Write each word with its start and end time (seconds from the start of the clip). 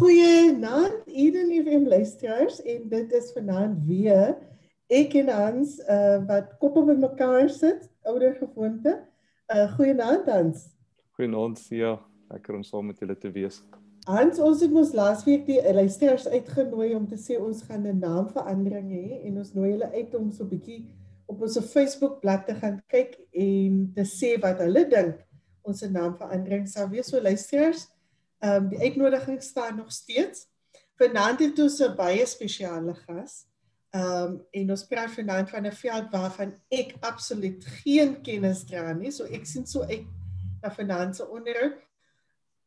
Goeienaand, 0.00 1.02
Eden 1.06 1.50
FM 1.64 1.86
luisteraars 1.88 2.62
en 2.62 2.88
dit 2.88 3.12
is 3.12 3.26
vanaand 3.36 3.82
weer 3.84 4.30
ek 4.88 5.12
en 5.20 5.28
Hans 5.28 5.74
uh 5.84 6.22
wat 6.24 6.54
koppe 6.62 6.80
by 6.88 6.94
mekaar 7.02 7.50
sit, 7.52 7.82
ouer 8.08 8.32
gewoonte. 8.38 8.94
Uh 9.52 9.66
goeienaand 9.74 10.30
Hans. 10.32 10.62
Goeienaand, 11.18 11.60
ja, 11.68 11.98
lekker 12.32 12.56
om 12.56 12.64
saam 12.64 12.88
met 12.88 13.04
julle 13.04 13.18
te 13.20 13.28
wees. 13.34 13.60
Hans, 14.08 14.40
ons 14.40 14.64
het 14.64 14.72
mos 14.72 14.96
laasweek 14.96 15.44
die 15.50 15.60
luisteraars 15.60 16.30
uitgenooi 16.32 16.94
om 16.96 17.04
te 17.04 17.20
sê 17.20 17.36
ons 17.36 17.60
gaan 17.68 17.84
'n 17.84 18.00
naamverandering 18.00 18.88
hê 18.96 19.20
en 19.28 19.36
ons 19.44 19.52
nooi 19.52 19.74
hulle 19.74 19.92
uit 19.92 20.16
om 20.16 20.32
so 20.32 20.48
'n 20.48 20.52
bietjie 20.56 20.80
op 21.28 21.44
ons 21.44 21.60
Facebook 21.76 22.22
bladsy 22.24 22.46
te 22.54 22.60
gaan 22.64 22.80
kyk 22.88 23.20
en 23.36 23.92
te 23.92 24.08
sê 24.16 24.40
wat 24.40 24.64
hulle 24.64 24.88
dink 24.88 25.20
ons 25.60 25.82
naamverandering 25.82 26.68
sou 26.68 26.88
wees. 26.88 27.06
So 27.12 27.20
luisteraars, 27.20 27.90
Ehm 28.40 28.64
um, 28.64 28.68
die 28.68 28.78
uitnodiging 28.78 29.42
staan 29.42 29.76
nog 29.76 29.92
steeds. 29.92 30.46
Vanaand 30.96 31.40
het 31.40 31.58
ons 31.58 31.80
'n 31.80 31.94
baie 31.96 32.26
spesiale 32.26 32.94
gas. 32.94 33.44
Ehm 33.90 34.22
um, 34.22 34.46
en 34.50 34.70
ons 34.70 34.86
praat 34.86 35.10
vanaand 35.10 35.50
van 35.50 35.66
'n 35.66 35.72
veld 35.72 36.10
waarvan 36.10 36.54
ek 36.68 36.94
absoluut 37.00 37.64
geen 37.64 38.20
kennis 38.22 38.64
dra 38.64 38.92
nie. 38.92 39.10
So 39.10 39.24
ek 39.24 39.46
sien 39.46 39.66
so 39.66 39.82
uit 39.82 40.06
na 40.62 40.70
vanaand 40.70 41.16
se 41.16 41.28
onderhoud. 41.28 41.76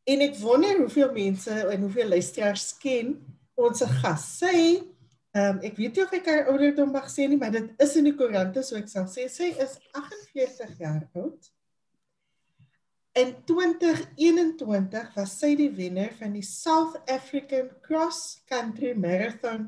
En 0.04 0.20
ek 0.22 0.36
wonder 0.36 0.78
hoeveel 0.78 1.12
mense 1.12 1.52
en 1.52 1.82
hoeveel 1.82 2.08
luisteraars 2.08 2.78
ken 2.78 3.38
ons 3.54 3.82
gas. 3.82 4.38
Sy 4.38 4.84
ehm 5.32 5.58
um, 5.58 5.60
ek 5.66 5.78
weet 5.78 5.96
nie 5.96 6.04
of 6.04 6.14
ek 6.14 6.26
haar 6.30 6.48
ouderdom 6.52 6.92
mag 6.92 7.10
sê 7.10 7.26
nie, 7.28 7.38
maar 7.38 7.52
dit 7.52 7.72
is 7.82 7.96
in 7.96 8.04
die 8.04 8.16
koerante, 8.16 8.62
so 8.62 8.76
ek 8.76 8.88
sal 8.90 9.08
sê 9.10 9.26
sy 9.30 9.50
is 9.58 9.80
48 9.92 10.78
jaar 10.78 11.10
oud. 11.14 11.50
In 13.14 13.36
2021 13.46 15.12
was 15.14 15.36
sy 15.38 15.52
die 15.54 15.70
wenner 15.78 16.16
van 16.18 16.32
die 16.34 16.46
South 16.46 16.96
African 17.06 17.68
Cross 17.86 18.42
Country 18.50 18.96
Marathon 18.98 19.68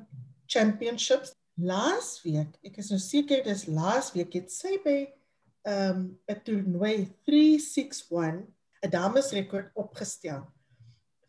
Championships. 0.50 1.36
Laasweek, 1.62 2.58
ek 2.66 2.82
is 2.82 2.90
nou 2.90 2.98
seker 3.00 3.46
dis 3.46 3.68
laasweek 3.70 4.34
het 4.36 4.50
sy 4.52 4.80
by 4.82 4.98
ehm, 5.06 6.02
'n 6.10 6.34
um, 6.34 6.42
toernooi 6.50 7.06
361 7.30 8.42
'n 8.82 8.92
damesrekord 8.98 9.70
opgestel. 9.78 10.42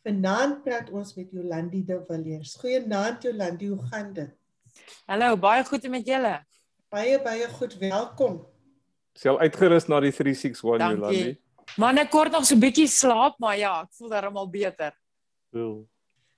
Vanaand 0.03 0.65
praat 0.65 0.89
ons 0.91 1.15
met 1.21 1.31
Jolandi 1.31 1.85
de 1.85 2.01
Villiers. 2.09 2.57
Goeienaand 2.57 3.23
Jolandi, 3.29 3.69
hoe 3.69 3.87
gaan 3.93 4.12
dit? 4.17 4.33
Hallo, 5.05 5.37
baie 5.37 5.65
goed 5.65 5.85
met 5.89 6.07
julle. 6.07 6.39
Baie 6.89 7.21
baie 7.23 7.49
goed, 7.61 7.77
welkom. 7.79 8.47
Sel 9.12 9.39
uitgerus 9.39 9.87
na 9.87 10.01
die 10.01 10.17
361 10.17 10.81
Jolandi. 10.81 11.37
Man, 11.75 11.98
ek 11.98 12.11
kort 12.11 12.33
nog 12.33 12.47
so 12.47 12.55
'n 12.55 12.61
bietjie 12.61 12.89
slaap, 12.89 13.39
maar 13.39 13.59
ja, 13.59 13.83
ek 13.83 13.92
voel 13.98 14.09
darmal 14.09 14.48
beter. 14.48 14.92
Ja. 15.53 15.69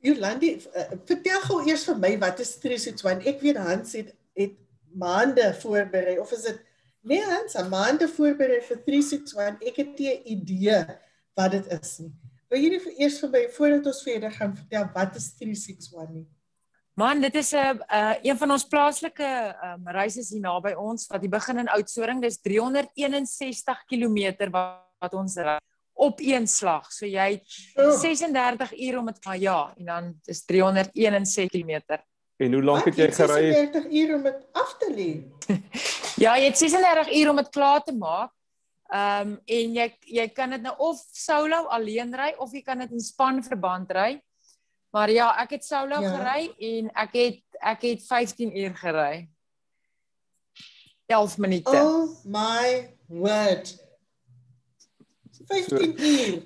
Jolandi, 0.01 0.55
uh, 0.55 0.87
vertel 1.07 1.41
gou 1.43 1.59
eers 1.67 1.85
vir 1.89 1.99
my 1.99 2.13
wat 2.23 2.41
is 2.41 2.55
Stresuitswan? 2.55 3.23
Ek 3.27 3.43
weet 3.43 3.59
Hans 3.59 3.93
het 3.99 4.15
het 4.39 4.55
maande 4.95 5.51
voorberei 5.59 6.19
of 6.23 6.33
is 6.33 6.47
dit 6.47 6.61
nee 7.03 7.23
Hans, 7.25 7.57
maande 7.71 8.09
voorberei 8.09 8.61
vir 8.63 8.81
Stresuitswan. 8.85 9.59
Ek 9.67 9.77
het 9.83 9.99
nie 9.99 10.15
'n 10.15 10.23
idee 10.39 10.81
wat 11.35 11.51
dit 11.51 11.67
is 11.67 11.99
nie. 11.99 12.13
Wil 12.49 12.63
jy 12.63 12.69
nie 12.71 12.81
vir 12.81 12.95
eers 12.99 13.21
vir 13.21 13.31
my 13.31 13.45
voordat 13.53 13.87
ons 13.87 14.03
verder 14.03 14.31
gaan 14.31 14.57
vertel 14.57 14.91
wat 14.95 15.17
is 15.17 15.31
Stresuitswan 15.35 16.13
nie? 16.15 16.27
Man, 16.95 17.21
dit 17.21 17.35
is 17.35 17.53
'n 17.53 17.57
uh, 17.57 17.75
uh, 17.91 18.15
een 18.23 18.39
van 18.39 18.51
ons 18.51 18.65
plaaslike 18.65 19.57
um, 19.63 19.89
reise 19.89 20.23
hier 20.23 20.41
naby 20.41 20.75
ons 20.75 21.07
wat 21.07 21.21
die 21.21 21.31
begin 21.31 21.59
in 21.59 21.69
Oudtshoorn, 21.69 22.21
dis 22.21 22.41
361 22.41 23.85
km 23.87 24.51
wat 24.51 24.88
wat 24.99 25.15
ons 25.15 25.37
ry 25.37 25.59
op 25.99 26.21
een 26.23 26.47
slag. 26.47 26.93
So 26.93 27.07
jy 27.07 27.31
het 27.75 28.01
36 28.01 28.73
uur 28.79 28.99
om 28.99 29.07
dit 29.11 29.25
maar 29.25 29.39
ja, 29.39 29.75
en 29.77 29.85
dan 29.85 30.15
is 30.25 30.45
361 30.45 31.51
km. 31.51 31.99
En 32.37 32.53
hoe 32.53 32.63
lank 32.63 32.85
het 32.85 32.97
jy 32.97 33.09
gery? 33.13 33.53
36 33.53 33.87
uur 33.93 34.15
om 34.15 34.23
dit 34.23 34.47
af 34.53 34.77
te 34.79 34.91
lê. 34.95 35.11
ja, 36.25 36.37
jy 36.39 36.45
het 36.53 36.59
36 36.59 37.11
uur 37.19 37.31
om 37.31 37.41
dit 37.43 37.49
klaar 37.49 37.83
te 37.83 37.95
maak. 37.97 38.31
Ehm 38.89 39.35
um, 39.35 39.41
en 39.45 39.75
jy 39.75 39.89
jy 40.01 40.29
kan 40.33 40.55
dit 40.55 40.63
nou 40.63 40.75
of 40.79 41.03
solo 41.13 41.67
alleen 41.69 42.15
ry 42.17 42.31
of 42.39 42.55
jy 42.55 42.63
kan 42.63 42.79
dit 42.79 42.95
in 42.95 43.03
span 43.05 43.43
verband 43.45 43.91
ry. 43.93 44.23
Maar 44.95 45.11
ja, 45.11 45.33
ek 45.43 45.59
het 45.59 45.67
solo 45.67 45.99
ja. 46.01 46.15
gery 46.15 46.55
en 46.71 46.95
ek 46.95 47.19
het 47.19 47.43
ek 47.75 47.83
het 47.91 48.07
15 48.07 48.55
uur 48.57 48.79
gery. 48.79 49.29
11 51.11 51.39
minute. 51.39 51.75
Oh 51.75 52.15
my 52.25 52.95
word. 53.09 53.88
15 55.47 55.95
uur. 55.99 56.43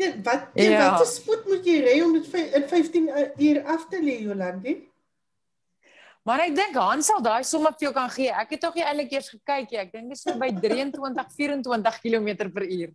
Dit 0.00 0.14
wat 0.24 0.46
teen 0.54 0.70
ja. 0.70 0.90
watter 0.90 1.06
spoed 1.06 1.46
moet 1.46 1.66
jy 1.66 1.80
ry 1.84 1.96
om 2.04 2.12
dit 2.16 2.34
in 2.40 2.68
15 2.68 3.10
uur 3.36 3.64
af 3.64 3.86
te 3.90 4.00
lê 4.00 4.20
Jolandi? 4.24 4.76
Maar 6.28 6.44
ek 6.46 6.54
dink 6.56 6.76
Hans 6.76 7.08
sal 7.08 7.22
daai 7.24 7.44
sommer 7.48 7.72
vir 7.76 7.88
jou 7.88 7.94
kan 7.96 8.10
gee. 8.12 8.32
Ek 8.32 8.50
het 8.54 8.60
tog 8.60 8.74
nie 8.76 8.84
eintlik 8.84 9.12
eers 9.16 9.30
gekyk 9.32 9.70
nie. 9.72 9.80
Ek 9.80 9.92
dink 9.92 10.12
dit 10.12 10.18
is 10.18 10.24
so 10.24 10.36
by 10.40 10.50
23 10.52 11.32
24 11.36 12.00
km/h. 12.04 12.92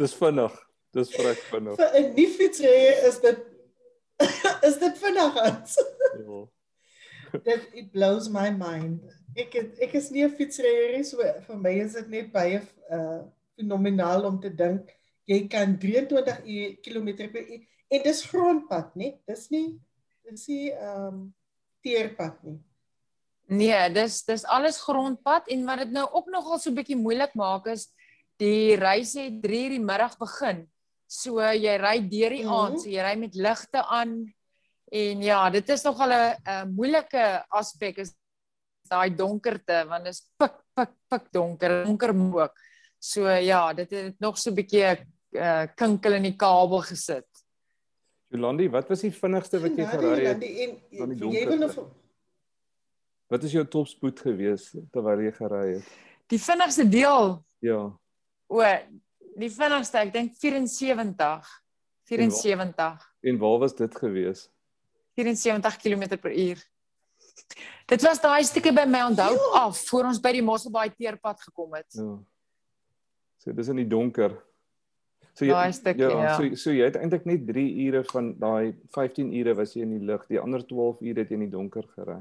Dis 0.00 0.14
vinnig. 0.18 0.54
Dis 0.96 1.12
vrek 1.14 1.42
vinnig. 1.52 1.76
Vir 1.78 1.90
'n 2.00 2.14
nuwe 2.16 2.32
fietsryer 2.38 3.04
is 3.08 3.20
dit 3.22 3.44
is 4.68 4.78
dit 4.80 4.98
vinnig 5.04 5.36
Hans. 5.36 5.76
Ja. 6.18 6.40
Dit 7.44 7.68
it 7.74 7.92
blows 7.92 8.28
my 8.28 8.50
mind 8.50 9.00
ek 9.38 9.54
het, 9.54 9.74
ek 9.82 9.94
is 9.98 10.10
nie 10.10 10.24
'n 10.24 10.34
fietsryer 10.34 10.96
nie, 10.96 11.04
so 11.04 11.18
vir 11.18 11.56
my 11.56 11.74
is 11.82 11.94
dit 11.94 12.08
net 12.08 12.32
baie 12.32 12.60
uh 12.90 13.22
fenomenaal 13.60 14.24
om 14.24 14.40
te 14.40 14.48
dink 14.48 14.88
jy 15.28 15.46
kan 15.48 15.76
23 15.78 16.40
km 16.82 17.08
per 17.30 17.44
uur 17.44 17.60
en 17.90 18.02
dis 18.02 18.24
grondpad, 18.24 18.96
né? 18.96 19.18
Dis 19.28 19.50
nie 19.50 19.78
dis 20.24 20.48
nie 20.48 20.70
ehm 20.72 21.06
um, 21.06 21.34
teerpad 21.84 22.42
nie. 22.44 22.58
Nee, 23.50 23.90
dis 23.90 24.22
dis 24.24 24.44
alles 24.44 24.80
grondpad 24.80 25.48
en 25.48 25.64
wat 25.66 25.84
dit 25.84 25.92
nou 25.92 26.06
ook 26.12 26.30
nogal 26.30 26.58
so 26.58 26.70
'n 26.70 26.74
bietjie 26.74 26.96
moeilik 26.96 27.34
maak 27.34 27.66
is 27.66 27.90
die 28.38 28.76
reis 28.76 29.14
het 29.14 29.42
3:00 29.42 29.76
die 29.76 29.84
middag 29.84 30.18
begin. 30.18 30.68
So 31.06 31.40
jy 31.40 31.76
ry 31.76 31.98
deur 32.00 32.30
die 32.30 32.46
aand, 32.46 32.70
mm 32.70 32.76
-hmm. 32.76 32.82
so 32.82 32.88
jy 32.88 33.02
ry 33.02 33.16
met 33.18 33.34
ligte 33.34 33.82
aan 33.82 34.32
en 34.90 35.22
ja, 35.22 35.50
dit 35.50 35.68
is 35.68 35.82
nogal 35.82 36.12
'n 36.12 36.36
'n 36.46 36.74
moeilike 36.74 37.44
aspek 37.48 37.98
is 37.98 38.14
daai 38.90 39.14
donkerte 39.14 39.84
want 39.88 40.04
dit 40.04 40.12
is 40.12 40.22
pik 40.36 40.56
pik 40.74 40.92
pik 41.08 41.32
donker, 41.32 41.84
donker 41.84 42.14
ook. 42.14 42.54
So 42.98 43.28
ja, 43.28 43.72
dit 43.72 43.90
het 43.90 44.20
nog 44.20 44.38
so 44.38 44.50
'n 44.50 44.54
bietjie 44.54 44.84
'n 44.84 45.06
uh, 45.30 45.62
eh, 45.62 45.68
kinkel 45.76 46.12
in 46.12 46.22
die 46.22 46.36
kabel 46.36 46.82
gesit. 46.82 47.26
Jolandi, 48.28 48.68
wat 48.68 48.88
was 48.88 49.00
die 49.00 49.10
vinnigste 49.10 49.60
wat 49.60 49.76
jy 49.76 49.86
gery 49.86 50.26
het? 50.26 50.42
Jy 50.42 51.46
wil 51.46 51.58
nog 51.58 51.74
Wat 53.30 53.44
is 53.46 53.52
jou 53.52 53.62
topspoed 53.68 54.20
gewees 54.20 54.72
terwyl 54.90 55.20
jy 55.22 55.30
gery 55.32 55.66
het? 55.74 55.90
Die 56.26 56.38
vinnigste 56.42 56.88
deel? 56.90 57.36
Ja. 57.62 57.96
O, 58.50 58.62
die 59.38 59.50
vinnigste, 59.50 60.00
ek 60.02 60.12
dink 60.12 60.34
74. 60.34 61.50
74. 62.10 63.04
En 63.20 63.38
waar 63.38 63.58
was 63.62 63.76
dit 63.78 63.96
gewees? 63.96 64.48
74 65.14 65.76
km/h. 65.76 66.66
Dit 67.86 68.02
was 68.02 68.20
daai 68.22 68.44
stukkie 68.46 68.72
by 68.74 68.84
my 68.86 69.02
onthou 69.08 69.32
ja. 69.34 69.48
af 69.64 69.80
voor 69.88 70.10
ons 70.10 70.20
by 70.22 70.32
die 70.36 70.44
Mosselbaai 70.44 70.90
teerpad 70.94 71.42
gekom 71.42 71.74
het. 71.74 71.88
Ja. 71.98 72.12
So 73.40 73.54
dis 73.56 73.70
in 73.72 73.80
die 73.82 73.88
donker. 73.88 74.36
So 75.34 75.46
jy 75.46 75.54
daai 75.54 75.72
stukkie 75.74 76.06
ja, 76.06 76.10
ja. 76.22 76.34
So 76.36 76.60
so 76.62 76.74
jy 76.74 76.86
het 76.86 76.98
eintlik 77.00 77.26
net 77.28 77.46
3 77.48 77.64
ure 77.86 78.04
van 78.12 78.34
daai 78.38 78.74
15 78.96 79.32
ure 79.40 79.56
was 79.58 79.74
jy 79.74 79.86
in 79.86 79.96
die 79.96 80.04
lig. 80.12 80.26
Die 80.30 80.40
ander 80.42 80.62
12 80.66 81.00
ure 81.00 81.24
het 81.24 81.32
jy 81.32 81.40
in 81.40 81.46
die 81.48 81.54
donker 81.54 81.88
gery. 81.96 82.20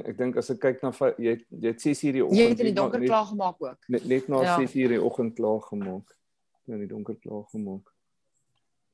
Ek 0.00 0.16
dink 0.16 0.38
as 0.40 0.48
ek 0.50 0.62
kyk 0.62 0.82
na 0.82 0.90
jy 1.20 1.36
jy 1.36 1.68
het 1.68 1.84
6 1.84 2.02
uur 2.08 2.18
die 2.18 2.24
oggend. 2.24 2.40
Jy 2.40 2.48
het 2.50 2.64
in 2.64 2.70
die 2.72 2.78
donker 2.80 3.04
klaar 3.04 3.28
gemaak 3.30 3.62
ook. 3.68 3.88
Net 3.94 4.08
net 4.10 4.28
na 4.32 4.42
ja. 4.46 4.56
6 4.64 4.74
uur 4.82 4.96
die 4.96 5.02
oggend 5.10 5.36
klaar 5.38 5.62
gemaak. 5.68 6.16
In 6.66 6.80
die 6.80 6.90
donker 6.90 7.20
klaar 7.20 7.44
gemaak. 7.52 7.92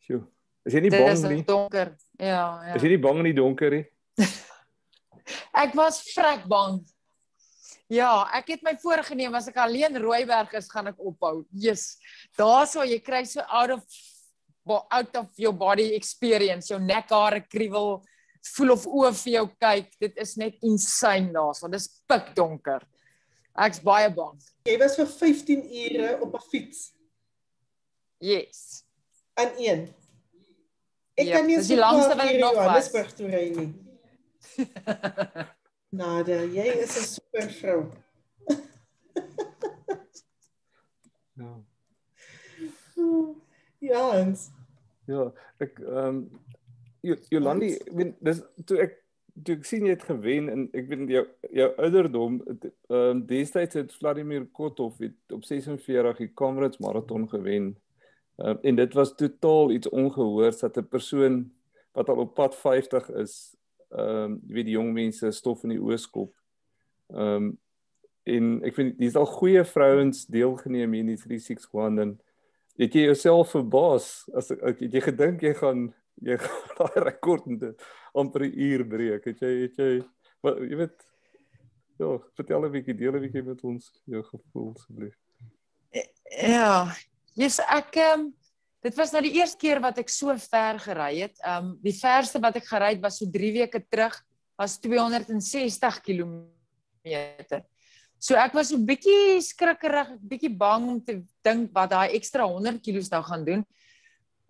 Sjoe. 0.03 0.25
Is 0.69 0.77
jy 0.77 0.81
nie 0.85 0.93
bang 0.93 1.09
nie? 1.09 1.41
Dit 1.41 1.41
is 1.41 1.47
donker. 1.49 1.93
Ja, 2.21 2.45
ja. 2.69 2.75
Is 2.77 2.85
jy 2.85 2.95
nie 2.95 3.01
bang 3.01 3.23
in 3.23 3.29
die 3.31 3.37
donker 3.37 3.77
nie? 3.79 3.85
ek 5.65 5.77
was 5.79 6.03
vrek 6.13 6.45
bang. 6.51 6.81
Ja, 7.91 8.29
ek 8.39 8.53
het 8.55 8.63
my 8.63 8.77
voorgenem 8.79 9.35
as 9.35 9.49
ek 9.51 9.57
alleen 9.59 9.97
Rooiberg 9.99 10.53
is, 10.61 10.69
gaan 10.71 10.93
ek 10.93 11.01
ophou. 11.03 11.41
Jesus. 11.51 11.97
Daarso 12.39 12.85
jy 12.87 13.01
kry 13.03 13.25
so 13.27 13.43
out 13.49 13.75
of 13.75 14.01
out 14.71 15.17
of 15.19 15.33
your 15.41 15.57
body 15.57 15.97
experience, 15.97 16.69
jou 16.71 16.79
nekhare 16.79 17.41
kriewel, 17.51 17.99
voel 18.53 18.75
of 18.77 18.85
oë 18.87 19.11
vir 19.25 19.33
jou 19.33 19.47
kyk. 19.65 19.89
Dit 20.07 20.21
is 20.23 20.37
net 20.39 20.61
insane 20.63 21.33
daarso. 21.35 21.67
Dis 21.73 21.89
pikdonker. 22.07 22.85
Ek's 23.59 23.83
baie 23.83 24.13
bang. 24.15 24.37
Jy 24.69 24.77
was 24.79 24.95
vir 25.01 25.11
15 25.11 25.65
ure 25.67 26.13
op 26.23 26.37
'n 26.39 26.47
fiets. 26.53 26.93
Yes. 28.21 28.85
En 29.35 29.51
een. 29.59 29.89
Ek 31.21 31.27
yep, 31.27 31.37
kan 31.37 31.47
nie 31.47 31.63
so 31.63 31.77
lank 31.77 32.15
ek 32.17 32.39
nog 32.41 32.55
was. 32.57 32.65
Johannesburg 32.65 33.11
toe 33.19 33.29
ry 33.29 33.47
nie. 33.57 33.71
Nade, 36.01 36.39
jy 36.55 36.69
is 36.81 36.97
'n 36.97 37.07
super 37.17 37.51
vrou. 37.59 37.81
ja. 41.41 41.53
Ja, 43.81 44.01
Hans. 44.13 44.51
Ja, 45.09 45.31
ek 45.57 45.79
ehm 45.81 46.19
um, 46.21 46.41
Jolandi, 47.33 47.71
ek 47.81 47.95
weet 47.97 48.19
dis 48.21 48.43
toe 48.69 48.77
ek 48.85 48.99
toe 49.41 49.55
ek 49.57 49.65
sien 49.65 49.87
jy 49.89 49.95
het 49.95 50.05
gewen 50.05 50.51
en 50.53 50.67
ek 50.77 50.91
weet 50.91 51.09
jou 51.15 51.23
jou 51.57 51.69
ouderdom 51.87 52.37
ehm 52.45 52.99
um, 52.99 53.23
destyds 53.31 53.79
het 53.81 53.95
Vladimir 53.97 54.45
Kotov 54.53 55.01
het 55.01 55.35
op 55.35 55.49
46 55.49 56.21
die 56.21 56.29
Comrades 56.37 56.83
marathon 56.85 57.25
gewen. 57.33 57.73
Um, 58.41 58.59
en 58.63 58.75
dit 58.75 58.93
was 58.95 59.15
totaal 59.15 59.71
iets 59.71 59.89
ongehoors 59.89 60.59
dat 60.59 60.77
'n 60.77 60.89
persoon 60.89 61.53
wat 61.93 62.09
al 62.09 62.17
op 62.17 62.35
pad 62.35 62.57
50 62.57 63.11
is, 63.11 63.57
ehm 63.89 64.09
um, 64.09 64.41
jy 64.47 64.55
weet 64.55 64.65
die 64.65 64.79
jong 64.79 64.93
mense 64.93 65.31
stof 65.31 65.63
in 65.63 65.69
die 65.69 65.83
ooskop. 65.83 66.33
Ehm 67.07 67.21
um, 67.21 67.59
en 68.23 68.63
ek 68.63 68.75
vind 68.75 68.99
dis 68.99 69.17
al 69.17 69.27
goeie 69.27 69.65
vrouens 69.65 70.27
deelgeneem 70.27 70.95
in 70.95 71.07
die 71.07 71.17
361 71.17 71.99
en 71.99 72.21
het 72.77 72.95
jy 72.95 73.05
jouself 73.05 73.51
verbaas 73.51 74.29
as 74.35 74.51
ek 74.51 74.81
het 74.81 74.93
jy 74.93 75.01
gedink 75.01 75.43
jy 75.43 75.55
gaan 75.55 75.95
jy 76.15 76.37
gaan 76.45 76.77
daai 76.79 77.05
rekord 77.05 77.47
net 77.47 77.83
amper 78.15 78.47
'n 78.47 78.57
uur 78.57 78.87
breek? 78.87 79.25
Het 79.25 79.41
jy 79.41 79.53
het 79.63 79.77
jy 79.77 79.93
wat 80.41 80.59
jy 80.59 80.77
weet 80.77 80.99
ja 81.99 82.17
vertel 82.35 82.65
'n 82.65 82.73
bietjie 82.73 82.97
deel 82.97 83.13
'n 83.13 83.21
bietjie 83.21 83.43
met 83.43 83.65
ons 83.65 83.93
jou 84.05 84.23
gevoel 84.23 84.73
asseblief. 84.75 85.17
Ja 86.41 86.89
jy's 87.41 87.59
ek 87.65 87.97
um, 88.05 88.29
dit 88.85 88.97
was 88.97 89.13
nou 89.13 89.23
die 89.25 89.35
eerste 89.41 89.61
keer 89.61 89.81
wat 89.81 89.99
ek 89.99 90.09
so 90.13 90.35
ver 90.51 90.79
gery 90.81 91.13
het 91.25 91.37
um 91.47 91.75
die 91.85 91.97
verste 91.97 92.41
wat 92.43 92.57
ek 92.61 92.69
gery 92.69 92.95
het 92.95 93.03
was 93.03 93.19
so 93.21 93.29
3 93.29 93.53
weke 93.59 93.83
terug 93.89 94.17
was 94.61 94.79
260 94.81 96.01
km 96.05 96.33
So 98.21 98.37
ek 98.37 98.53
was 98.53 98.69
so 98.69 98.77
bietjie 98.77 99.41
skrikkerig, 99.41 100.11
bietjie 100.21 100.53
bang 100.53 100.89
om 100.93 100.99
te 101.01 101.23
dink 101.41 101.71
wat 101.73 101.95
daai 101.95 102.13
ekstra 102.19 102.45
100 102.45 102.83
kg 102.85 103.01
nou 103.15 103.21
gaan 103.25 103.47
doen. 103.47 103.63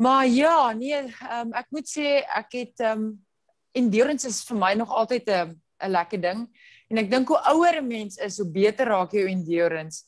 Maar 0.01 0.25
ja, 0.27 0.73
nee, 0.75 0.99
um, 1.31 1.53
ek 1.55 1.69
moet 1.71 1.87
sê 1.87 2.25
ek 2.27 2.57
het 2.59 2.83
um 2.91 3.13
endurance 3.79 4.27
is 4.27 4.41
vir 4.49 4.59
my 4.59 4.73
nog 4.75 4.91
altyd 4.91 5.31
'n 5.31 5.55
'n 5.55 5.93
lekker 5.95 6.21
ding 6.21 6.41
en 6.91 6.99
ek 6.99 7.11
dink 7.11 7.29
hoe 7.29 7.39
ouer 7.55 7.79
'n 7.79 7.87
mens 7.87 8.19
is, 8.19 8.39
hoe 8.43 8.51
beter 8.51 8.91
raak 8.91 9.13
jou 9.13 9.29
endurance. 9.29 10.03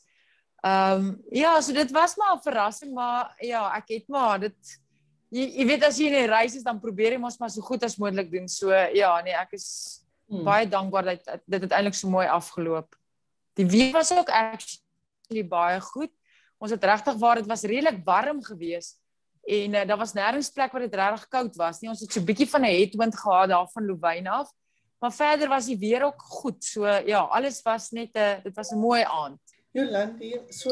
Um 0.63 1.19
ja, 1.29 1.61
so 1.61 1.73
dit 1.73 1.91
was 1.91 2.15
maar 2.15 2.35
'n 2.35 2.41
verrassing, 2.41 2.93
maar 2.93 3.35
ja, 3.39 3.75
ek 3.75 3.87
het 3.87 4.07
maar 4.07 4.39
dit 4.39 4.79
jy, 5.29 5.43
jy 5.59 5.65
weet 5.65 5.83
as 5.83 5.97
jy 5.97 6.07
in 6.07 6.23
'n 6.23 6.29
reis 6.29 6.55
is 6.55 6.63
dan 6.63 6.79
probeer 6.79 7.11
jy 7.11 7.19
mos 7.19 7.37
maar 7.37 7.49
so 7.49 7.61
goed 7.61 7.83
as 7.83 7.97
moontlik 7.97 8.31
doen. 8.31 8.47
So 8.47 8.71
ja, 8.71 9.21
nee, 9.21 9.33
ek 9.33 9.51
is 9.51 10.05
hmm. 10.29 10.43
baie 10.43 10.67
dankbaar 10.67 11.03
dat 11.03 11.25
dit 11.45 11.61
uiteindelik 11.61 11.93
so 11.93 12.07
mooi 12.09 12.27
afgeloop. 12.27 12.95
Die 13.59 13.65
weer 13.65 13.91
was 13.91 14.11
ook 14.11 14.29
actually 14.29 15.43
baie 15.47 15.81
goed. 15.81 16.11
Ons 16.57 16.71
het 16.71 16.83
regtig 16.83 17.15
waar 17.19 17.35
dit 17.35 17.45
was 17.45 17.67
redelik 17.67 17.99
warm 18.05 18.43
geweest 18.43 19.01
en 19.43 19.73
uh, 19.73 19.85
daar 19.85 19.99
was 19.99 20.13
nêrens 20.15 20.51
plek 20.53 20.71
waar 20.71 20.85
dit 20.85 20.95
regtig 20.95 21.27
koud 21.27 21.55
was 21.59 21.81
nie. 21.81 21.89
Ons 21.89 21.99
het 21.99 22.11
so 22.11 22.21
'n 22.21 22.25
bietjie 22.25 22.49
van 22.49 22.61
'n 22.61 22.71
headwind 22.71 23.19
gehad 23.19 23.49
daar 23.49 23.67
van 23.67 23.85
Louwyn 23.85 24.27
af. 24.27 24.49
Maar 24.99 25.11
verder 25.11 25.49
was 25.49 25.65
die 25.65 25.77
weer 25.77 26.03
ook 26.03 26.21
goed. 26.21 26.63
So 26.63 26.87
ja, 26.87 27.19
alles 27.19 27.61
was 27.61 27.91
net 27.91 28.15
'n 28.15 28.41
dit 28.43 28.55
was 28.55 28.71
'n 28.71 28.79
mooi 28.79 29.03
aand. 29.03 29.42
Jolandi, 29.73 30.35
so 30.53 30.69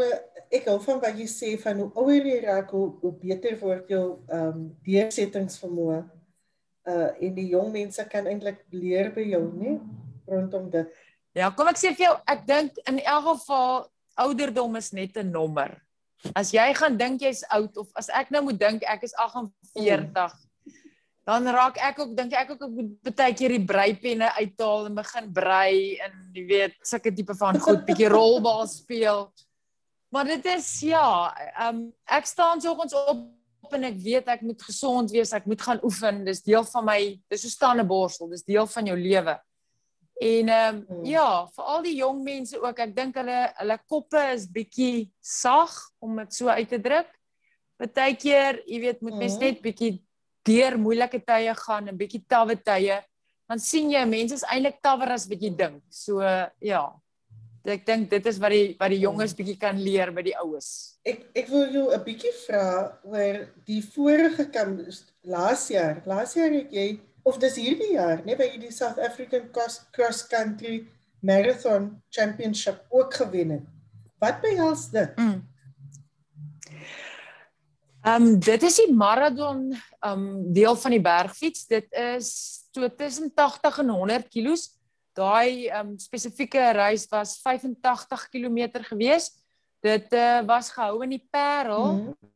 ek 0.53 0.68
hou 0.69 0.77
van 0.86 1.00
wat 1.01 1.18
jy 1.18 1.25
sê 1.30 1.56
van 1.62 1.80
hoe 1.81 1.89
ouer 1.98 2.27
jy 2.27 2.39
raak, 2.44 2.69
hoe, 2.75 2.92
hoe 3.01 3.13
beter 3.18 3.56
word 3.62 3.89
jou 3.89 4.03
ehm 4.30 4.50
um, 4.50 4.65
deursettingsvermoë. 4.86 6.01
Uh 6.92 7.09
en 7.21 7.33
die 7.38 7.48
jong 7.53 7.71
mense 7.74 8.03
kan 8.09 8.30
eintlik 8.30 8.62
leer 8.74 9.09
by 9.15 9.25
jou, 9.33 9.42
nê, 9.57 9.77
rondom 10.30 10.69
dit. 10.74 10.94
Ja, 11.38 11.50
kom 11.56 11.69
ek 11.71 11.80
sê 11.81 11.95
vir 11.95 12.09
jou, 12.09 12.15
ek 12.30 12.45
dink 12.45 12.77
in 12.89 13.00
elk 13.01 13.25
geval 13.31 13.88
ouderdom 14.21 14.77
is 14.77 14.92
net 14.94 15.18
'n 15.18 15.31
nommer. 15.31 15.81
As 16.38 16.53
jy 16.53 16.68
gaan 16.77 16.98
dink 16.98 17.21
jy's 17.21 17.42
oud 17.50 17.77
of 17.77 17.89
as 17.98 18.09
ek 18.09 18.30
nou 18.30 18.44
moet 18.44 18.59
dink 18.59 18.83
ek 18.86 19.03
is 19.03 19.13
48, 19.18 20.38
dan 21.27 21.45
raak 21.53 21.77
ek 21.77 22.00
ook 22.01 22.15
dink 22.18 22.33
ek 22.33 22.56
ook 22.56 22.63
ek 22.65 23.15
baie 23.15 23.35
keer 23.38 23.53
die 23.53 23.65
breipenne 23.65 24.31
uithaal 24.39 24.88
en 24.89 24.97
begin 24.97 25.29
brei 25.33 26.00
en 26.01 26.15
jy 26.33 26.45
weet, 26.50 26.79
sulke 26.85 27.13
tipe 27.13 27.35
van 27.38 27.59
goed, 27.62 27.85
bietjie 27.89 28.09
rolbal 28.09 28.65
speel. 28.69 29.27
Maar 30.12 30.33
dit 30.33 30.50
is 30.51 30.68
ja, 30.89 31.29
um, 31.68 31.85
ek 32.09 32.27
staan 32.27 32.62
soggens 32.63 32.97
op 32.97 33.29
en 33.71 33.88
ek 33.88 34.01
weet 34.03 34.27
ek 34.33 34.41
moet 34.44 34.65
gesond 34.65 35.13
wees, 35.13 35.31
ek 35.38 35.45
moet 35.47 35.62
gaan 35.62 35.79
oefen, 35.85 36.25
dis 36.25 36.41
deel 36.44 36.65
van 36.73 36.83
my, 36.89 37.00
dis 37.31 37.45
so 37.45 37.53
staan 37.53 37.79
'n 37.79 37.88
borstel, 37.88 38.27
dis 38.27 38.44
deel 38.44 38.67
van 38.67 38.89
jou 38.89 38.97
lewe. 38.97 39.38
En 40.21 40.50
ehm 40.50 40.75
um, 40.75 40.85
hmm. 40.88 41.06
ja, 41.06 41.47
vir 41.56 41.63
al 41.63 41.81
die 41.85 41.95
jong 41.95 42.19
mense 42.25 42.59
ook, 42.59 42.79
ek 42.79 42.95
dink 42.95 43.15
hulle 43.15 43.39
hulle 43.62 43.77
koppe 43.88 44.21
is 44.33 44.50
bietjie 44.50 45.09
sag 45.21 45.71
om 46.01 46.19
dit 46.21 46.33
so 46.33 46.50
uit 46.50 46.69
te 46.69 46.81
druk. 46.81 47.09
Partykeer, 47.81 48.62
jy 48.67 48.79
weet, 48.83 49.01
moet 49.01 49.17
mens 49.17 49.38
hmm. 49.38 49.45
net 49.47 49.62
bietjie 49.63 49.95
deur 50.47 50.77
moeilike 50.77 51.21
tye 51.25 51.53
gaan 51.55 51.88
en 51.88 51.97
bietjie 51.97 52.23
tawwe 52.27 52.55
tye. 52.55 53.01
Dan 53.49 53.59
sien 53.59 53.91
jy 53.91 54.01
mense 54.07 54.39
is 54.39 54.47
eintlik 54.47 54.81
tawwer 54.81 55.13
as 55.17 55.27
wat 55.29 55.41
jy 55.41 55.51
dink. 55.55 55.81
So 55.89 56.21
ja. 56.61 56.83
Ek 57.61 57.83
dink 57.85 58.09
dit 58.09 58.25
is 58.25 58.39
wat 58.41 58.49
die 58.55 58.75
wat 58.79 58.89
die 58.89 59.03
jonges 59.03 59.35
bietjie 59.38 59.59
kan 59.61 59.77
leer 59.77 60.09
by 60.15 60.23
die 60.25 60.33
oues. 60.41 60.97
Ek 61.05 61.27
ek 61.38 61.49
wil 61.49 61.69
jou 61.69 61.91
'n 61.93 62.03
bietjie 62.03 62.33
vra 62.47 62.97
oor 63.05 63.45
die 63.65 63.81
vorige 63.81 64.49
kam 64.49 64.79
laas 65.23 65.69
jaar. 65.69 66.01
Laas 66.05 66.33
jaar 66.33 66.49
het 66.49 66.73
jy 66.73 66.99
of 67.23 67.38
dis 67.38 67.55
hierdie 67.55 67.93
jaar, 67.93 68.23
nee, 68.25 68.35
by 68.35 68.49
die 68.57 68.71
South 68.73 68.97
African 68.97 69.51
Cross, 69.53 69.85
Cross 69.93 70.25
Country 70.27 70.88
Marathon 71.21 72.01
Championship 72.09 72.85
ook 72.89 73.13
gewen 73.13 73.49
het. 73.49 73.65
Wat 74.17 74.41
behels 74.41 74.89
dit? 74.89 75.17
Mm. 75.17 75.47
Ehm 78.01 78.23
um, 78.23 78.39
dit 78.39 78.63
is 78.63 78.75
die 78.75 78.93
marathon 78.93 79.75
um, 80.06 80.53
deel 80.53 80.75
van 80.75 80.92
die 80.92 81.01
bergfiets. 81.01 81.65
Dit 81.68 81.92
is 81.92 82.31
so 82.71 82.89
tussen 82.89 83.31
80 83.33 83.80
en 83.83 83.89
100 83.89 84.30
kg. 84.30 84.57
Daai 85.13 85.69
um, 85.80 85.98
spesifieke 86.00 86.71
reis 86.77 87.07
was 87.12 87.38
85 87.44 88.30
km 88.30 88.83
gewees. 88.92 89.31
Dit 89.81 90.13
uh, 90.13 90.42
was 90.45 90.71
gehou 90.71 91.03
in 91.03 91.18
die 91.18 91.25
Parel. 91.31 91.94
Mm 91.94 92.31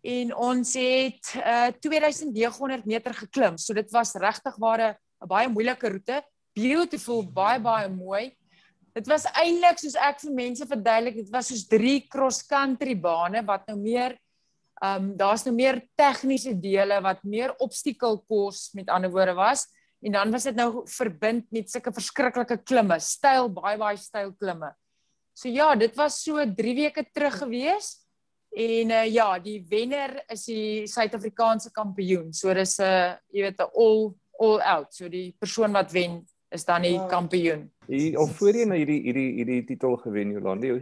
en 0.00 0.32
ons 0.36 0.74
het 0.80 1.32
uh, 1.36 1.66
eh, 1.66 1.72
2900 1.76 2.84
meter 2.88 3.14
geklim. 3.14 3.56
So 3.60 3.74
dit 3.76 3.90
was 3.92 4.14
regtig 4.14 4.56
ware 4.56 4.96
'n 5.20 5.28
baie 5.28 5.48
moeilike 5.48 5.88
roete. 5.88 6.22
Beautiful, 6.54 7.22
baie 7.22 7.60
baie 7.60 7.88
mooi. 7.88 8.36
Dit 8.94 9.06
was 9.06 9.24
eintlik 9.24 9.78
soos 9.78 9.94
ek 9.94 10.20
vir 10.20 10.32
mense 10.32 10.66
verduidelik, 10.66 11.14
dit 11.14 11.30
was 11.30 11.46
soos 11.46 11.66
drie 11.68 12.08
cross 12.08 12.42
country 12.42 12.96
bane 12.96 13.44
wat 13.46 13.66
nou 13.68 13.76
meer 13.76 14.18
ehm 14.80 15.10
um, 15.10 15.16
daar's 15.16 15.44
nou 15.44 15.54
meer 15.54 15.82
tegniese 15.94 16.54
dele 16.56 17.00
wat 17.04 17.22
meer 17.22 17.52
obstacle 17.60 18.22
course 18.26 18.70
met 18.72 18.88
ander 18.88 19.10
woorde 19.10 19.34
was 19.36 19.66
en 20.00 20.12
dan 20.12 20.30
was 20.30 20.46
dit 20.48 20.56
nou 20.56 20.82
verbind 20.88 21.50
met 21.52 21.70
sulke 21.70 21.92
verskriklike 21.92 22.62
klimme, 22.64 22.96
styl 23.00 23.50
baie 23.52 23.76
baie 23.78 23.98
styl 24.00 24.32
klimme. 24.32 24.72
So 25.36 25.48
ja, 25.48 25.74
dit 25.76 25.94
was 25.96 26.22
so 26.22 26.40
3 26.56 26.74
weke 26.74 27.04
terug 27.12 27.36
gewees. 27.42 27.98
En 28.50 28.90
uh, 28.90 29.04
ja, 29.06 29.38
die 29.38 29.60
wenner 29.68 30.16
is 30.32 30.44
die 30.48 30.86
Suid-Afrikaanse 30.90 31.70
kampioen. 31.70 32.32
So 32.34 32.54
dis 32.54 32.78
'n 32.80 32.84
uh, 32.84 33.14
jy 33.30 33.42
weet 33.46 33.60
'n 33.60 33.70
all 33.76 34.14
all 34.40 34.60
out. 34.60 34.94
So 34.94 35.08
die 35.08 35.36
persoon 35.38 35.72
wat 35.72 35.92
wen 35.92 36.24
is 36.50 36.64
dan 36.64 36.82
die 36.82 36.98
kampioen. 37.06 37.70
Hier 37.86 38.18
of 38.18 38.36
voorheen 38.36 38.68
nou 38.68 38.78
hierdie 38.78 39.02
hierdie 39.04 39.32
hierdie 39.38 39.64
titel 39.64 39.96
gewen 39.96 40.32
Jolandi. 40.32 40.80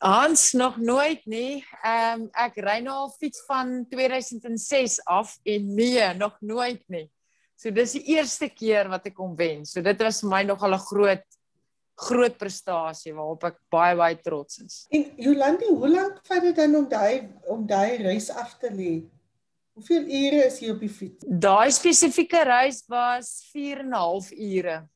Hans 0.00 0.52
nog 0.56 0.78
nooit 0.80 1.26
nie. 1.28 1.64
Ehm 1.84 2.22
um, 2.22 2.28
ek 2.32 2.56
ry 2.64 2.78
nou 2.80 2.94
al 3.04 3.10
fiets 3.18 3.42
van 3.44 3.84
2006 3.90 5.00
af 5.04 5.36
en 5.44 5.74
nee, 5.74 6.06
nog 6.16 6.38
nooit 6.40 6.80
nie. 6.88 7.10
So 7.60 7.68
dis 7.70 7.92
die 7.98 8.16
eerste 8.16 8.48
keer 8.48 8.88
wat 8.88 9.10
ek 9.10 9.18
hom 9.20 9.34
wen. 9.36 9.66
So 9.68 9.84
dit 9.84 10.00
was 10.00 10.22
vir 10.24 10.30
my 10.30 10.42
nogal 10.48 10.74
'n 10.74 10.86
groot 10.88 11.26
groot 12.00 12.38
prestasie 12.38 13.12
waarop 13.12 13.44
ek 13.44 13.56
baie 13.68 13.96
baie 13.96 14.16
trots 14.16 14.62
is. 14.64 14.76
En 14.88 15.04
Jolandi, 15.20 15.68
hoe 15.68 15.88
lank 15.88 16.20
vat 16.24 16.42
dit 16.42 16.56
dan 16.56 16.76
om 16.78 16.86
daai 16.88 17.28
om 17.52 17.66
daai 17.66 18.00
reis 18.00 18.30
af 18.30 18.56
te 18.58 18.70
lê? 18.72 19.02
Hoeveel 19.76 20.08
ure 20.08 20.46
is 20.46 20.56
jy 20.60 20.70
op 20.72 20.80
die 20.80 20.88
fiets? 20.92 21.26
Daai 21.28 21.70
spesifieke 21.72 22.40
reis 22.44 22.82
was 22.88 23.44
4 23.52 23.84
en 23.84 23.92
'n 23.92 24.00
half 24.00 24.32
ure. 24.32 24.88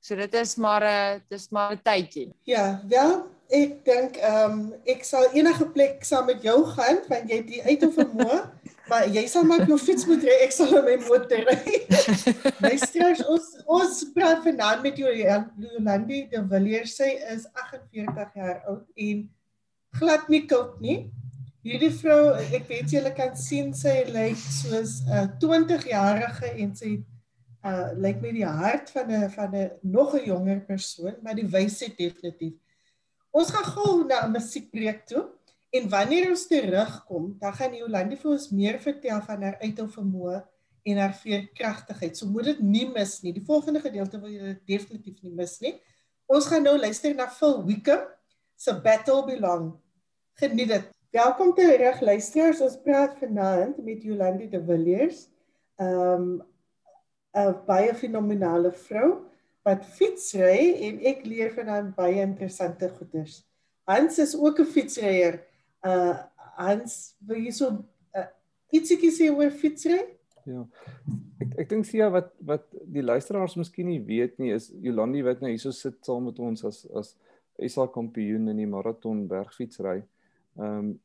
So 0.00 0.14
dit 0.14 0.34
is 0.34 0.56
maar 0.56 0.84
'n 0.84 1.22
dis 1.28 1.50
maar 1.50 1.72
'n 1.72 1.82
tydjie. 1.82 2.32
Ja, 2.44 2.82
wel, 2.86 3.26
ek 3.48 3.78
dink 3.84 4.18
ehm 4.20 4.52
um, 4.52 4.58
ek 4.84 5.04
sal 5.08 5.24
enige 5.32 5.66
plek 5.72 6.04
saam 6.04 6.26
met 6.28 6.42
jou 6.44 6.58
gaan 6.74 7.00
want 7.08 7.30
jy 7.30 7.38
het 7.40 7.48
die 7.48 7.62
uit 7.64 7.86
of 7.86 7.94
vermoë. 7.96 8.40
Maar 8.88 9.04
jy 9.12 9.26
sal 9.28 9.44
maar 9.44 9.66
jou 9.68 9.76
fiets 9.76 10.06
moet 10.08 10.22
ry, 10.24 10.34
ek 10.46 10.52
sal 10.56 10.70
my 10.80 10.94
motor 11.02 11.42
ry. 11.44 11.74
Luister, 12.64 13.18
ons 13.28 13.48
ons 13.68 13.98
praat 14.14 14.40
vanaand 14.46 14.80
met 14.80 14.96
jou 14.96 15.10
Jolandi 15.12 16.22
de 16.32 16.40
Villiers. 16.48 16.94
Sy 16.96 17.10
is 17.34 17.44
48 17.52 18.38
jaar 18.40 18.62
oud 18.72 18.86
en 18.96 19.26
glad 20.00 20.30
nie 20.32 20.40
koud 20.48 20.80
nie. 20.80 20.96
Hierdie 21.68 21.92
vrou, 21.98 22.32
ek 22.56 22.64
weet 22.70 22.94
julle 22.94 23.12
kan 23.12 23.36
sien 23.36 23.74
sy 23.76 24.06
lyk 24.08 24.40
soos 24.40 25.02
'n 25.04 25.12
uh, 25.12 25.26
20-jarige 25.42 26.54
en 26.64 26.72
sy 26.72 26.94
uh 27.68 27.90
lyk 27.98 28.22
met 28.24 28.38
die 28.38 28.46
hart 28.46 28.88
van 28.94 29.12
'n 29.12 29.28
van 29.36 29.52
'n 29.52 29.70
nog 29.82 30.16
'n 30.16 30.24
jonger 30.24 30.64
persoon, 30.64 31.20
maar 31.20 31.34
die 31.34 31.44
wysheid 31.44 31.96
definitief. 31.98 32.56
Ons 33.38 33.50
gaan 33.54 33.68
gou 33.74 33.92
na 34.06 34.24
'n 34.26 34.34
musiekbreek 34.34 35.06
toe 35.06 35.28
En 35.70 35.88
wanneer 35.88 36.30
ons 36.30 36.46
terugkom, 36.48 37.34
dan 37.38 37.52
gaan 37.52 37.74
Jolande 37.76 38.16
vir 38.16 38.30
ons 38.32 38.46
meer 38.56 38.78
vertel 38.80 39.20
van 39.26 39.42
haar 39.44 39.58
uithou 39.60 39.84
vermoë 39.92 40.38
en 40.88 41.00
haar 41.02 41.12
veerkragtigheid. 41.20 42.16
So 42.16 42.28
moet 42.32 42.48
dit 42.54 42.62
nie 42.64 42.86
mis 42.88 43.18
nie. 43.20 43.34
Die 43.36 43.44
volgende 43.44 43.82
gedeelte 43.84 44.20
wil 44.22 44.32
jy 44.32 44.54
definitief 44.68 45.20
nie 45.26 45.34
mis 45.36 45.58
nie. 45.60 45.74
Ons 46.28 46.48
gaan 46.48 46.64
nou 46.64 46.78
luister 46.80 47.12
na 47.16 47.28
Phil 47.28 47.60
Wickham 47.68 48.06
se 48.56 48.72
Battle 48.84 49.26
Belong. 49.26 49.74
Geniet 50.40 50.72
dit. 50.72 50.88
Welkom 51.12 51.52
terug 51.56 52.00
luisteraars. 52.00 52.64
Ons 52.64 52.80
praat 52.84 53.20
vanaand 53.20 53.76
met 53.84 54.02
Jolande 54.08 54.48
de 54.48 54.64
Villiers. 54.64 55.26
Um 55.76 56.40
'n 57.36 57.54
baie 57.68 57.92
fenominale 57.94 58.72
vrou 58.72 59.27
wat 59.68 59.84
fietsry 59.98 60.88
en 60.88 60.98
ek 61.12 61.26
leer 61.28 61.52
van 61.56 61.70
haar 61.72 61.92
baie 61.96 62.22
interessante 62.24 62.88
goeders. 62.96 63.42
Hans 63.88 64.18
is 64.18 64.34
ook 64.36 64.60
'n 64.60 64.72
fietsryer. 64.74 65.40
Uh 65.84 66.16
Hans, 66.58 67.14
wil 67.22 67.38
jy 67.38 67.52
so 67.54 67.70
uh, 68.18 68.26
ietsie 68.74 69.12
sê 69.14 69.28
oor 69.30 69.50
fietsry? 69.50 70.00
Ja. 70.48 70.64
Ek 71.38 71.52
ek 71.62 71.68
dink 71.70 71.86
sia 71.86 72.08
wat 72.10 72.32
wat 72.42 72.64
die 72.82 73.04
luisteraars 73.04 73.54
miskien 73.60 73.86
nie 73.86 74.00
weet 74.02 74.40
nie 74.42 74.50
is 74.56 74.72
Jolandi 74.82 75.22
wat 75.22 75.40
nou 75.40 75.52
hierso 75.52 75.70
sit 75.70 76.00
saam 76.02 76.26
met 76.26 76.38
ons 76.42 76.64
as 76.64 76.82
as 76.98 77.14
SA 77.58 77.86
kampioen 77.94 78.48
in 78.48 78.58
die 78.58 78.70
maraton 78.70 79.26
bergfietsry. 79.30 80.02
Ehm 80.58 80.78
um, 80.78 81.00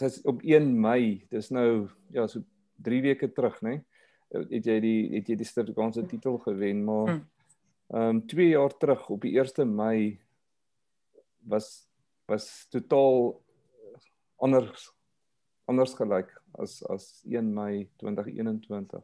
dit 0.00 0.08
is 0.08 0.22
op 0.24 0.42
1 0.42 0.80
Mei. 0.80 1.26
Dis 1.28 1.50
nou 1.50 1.88
ja, 2.12 2.26
so 2.26 2.40
3 2.84 3.02
weke 3.02 3.28
terug, 3.32 3.58
né? 3.62 3.82
Het 4.32 4.66
jy 4.66 4.78
die 4.80 5.00
het 5.16 5.28
jy 5.28 5.36
die 5.36 5.44
Suid-Afrikaanse 5.44 6.06
titel 6.08 6.38
gewen, 6.44 6.84
maar 6.84 7.10
hm. 7.10 7.20
Ehm 7.90 8.16
um, 8.16 8.26
2 8.26 8.48
jaar 8.48 8.76
terug 8.78 9.08
op 9.10 9.20
die 9.26 9.34
1 9.40 9.74
Mei 9.74 10.20
was 11.42 11.88
was 12.26 12.66
totaal 12.70 13.42
anders 14.36 14.90
anders 15.64 15.94
gelyk 15.94 16.30
as 16.58 16.80
as 16.86 17.22
1 17.26 17.54
Mei 17.54 17.88
2021. 17.96 19.02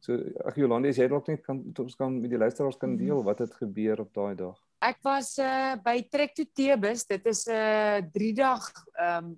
So 0.00 0.14
ag 0.46 0.54
Jolande, 0.58 0.92
jy 0.94 1.08
dalk 1.10 1.26
net 1.30 1.42
kan 1.46 1.60
ons 1.82 1.96
kan 1.98 2.14
met 2.20 2.30
die 2.30 2.38
luisteraars 2.38 2.78
kan 2.78 2.96
deel 2.96 3.22
wat 3.26 3.42
het 3.42 3.54
gebeur 3.58 4.04
op 4.04 4.12
daai 4.14 4.34
dag. 4.38 4.56
Ek 4.86 5.00
was 5.02 5.34
uh, 5.42 5.74
by 5.82 5.98
Trek 6.06 6.36
to 6.38 6.46
Tebus. 6.54 7.06
Dit 7.06 7.26
is 7.26 7.46
'n 7.48 7.54
uh, 7.54 8.10
3 8.14 8.34
dag 8.34 8.70
ehm 8.94 9.24
um, 9.24 9.36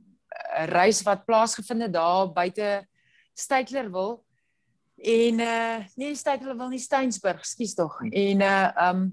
reis 0.71 1.03
wat 1.03 1.25
plaasgevind 1.27 1.83
het 1.83 1.93
daar 1.93 2.33
buite 2.33 2.87
Stytlerwil. 3.35 4.21
En 5.01 5.41
uh 5.41 5.79
nee 5.97 6.15
Stytlerwil 6.15 6.69
nie 6.75 6.83
Steensburg, 6.83 7.45
skuis 7.47 7.75
tog. 7.75 7.97
En 8.11 8.45
uh 8.45 8.89
um, 8.89 9.07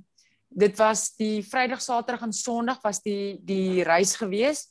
dit 0.47 0.75
was 0.77 1.13
die 1.15 1.43
Vrydag, 1.43 1.81
Saterdag 1.81 2.27
en 2.27 2.33
Sondag 2.33 2.81
was 2.83 2.99
die 3.01 3.39
die 3.45 3.83
reis 3.87 4.15
gewees. 4.19 4.67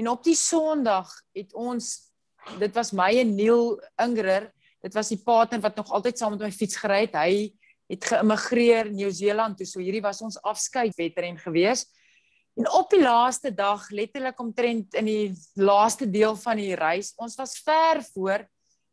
En 0.00 0.08
op 0.08 0.24
die 0.24 0.36
Sondag 0.36 1.10
het 1.36 1.52
ons 1.52 2.12
dit 2.58 2.72
was 2.76 2.92
my 2.92 3.10
en 3.20 3.34
Neil 3.36 3.76
Ingrer. 4.00 4.50
Dit 4.84 4.94
was 4.94 5.08
die 5.08 5.20
partner 5.20 5.60
wat 5.60 5.76
nog 5.76 5.92
altyd 5.92 6.18
saam 6.18 6.34
met 6.36 6.46
my 6.48 6.52
fiets 6.52 6.76
gery 6.76 7.04
het. 7.06 7.16
Hy 7.16 7.52
het 7.88 8.04
geïmmigreer 8.08 8.90
Nieu-Seeland 8.92 9.58
toe. 9.58 9.68
So 9.68 9.80
hierdie 9.80 10.04
was 10.04 10.22
ons 10.24 10.40
afskeid 10.42 10.96
wedren 10.96 11.38
gewees. 11.40 11.86
En 12.54 12.68
op 12.70 12.90
die 12.92 13.02
laaste 13.02 13.50
dag, 13.54 13.88
letterlik 13.90 14.40
omtrent 14.40 14.94
in 14.94 15.08
die 15.08 15.32
laaste 15.58 16.06
deel 16.10 16.36
van 16.38 16.60
die 16.60 16.74
reis, 16.78 17.12
ons 17.18 17.34
was 17.36 17.56
ver 17.64 18.00
voor, 18.12 18.44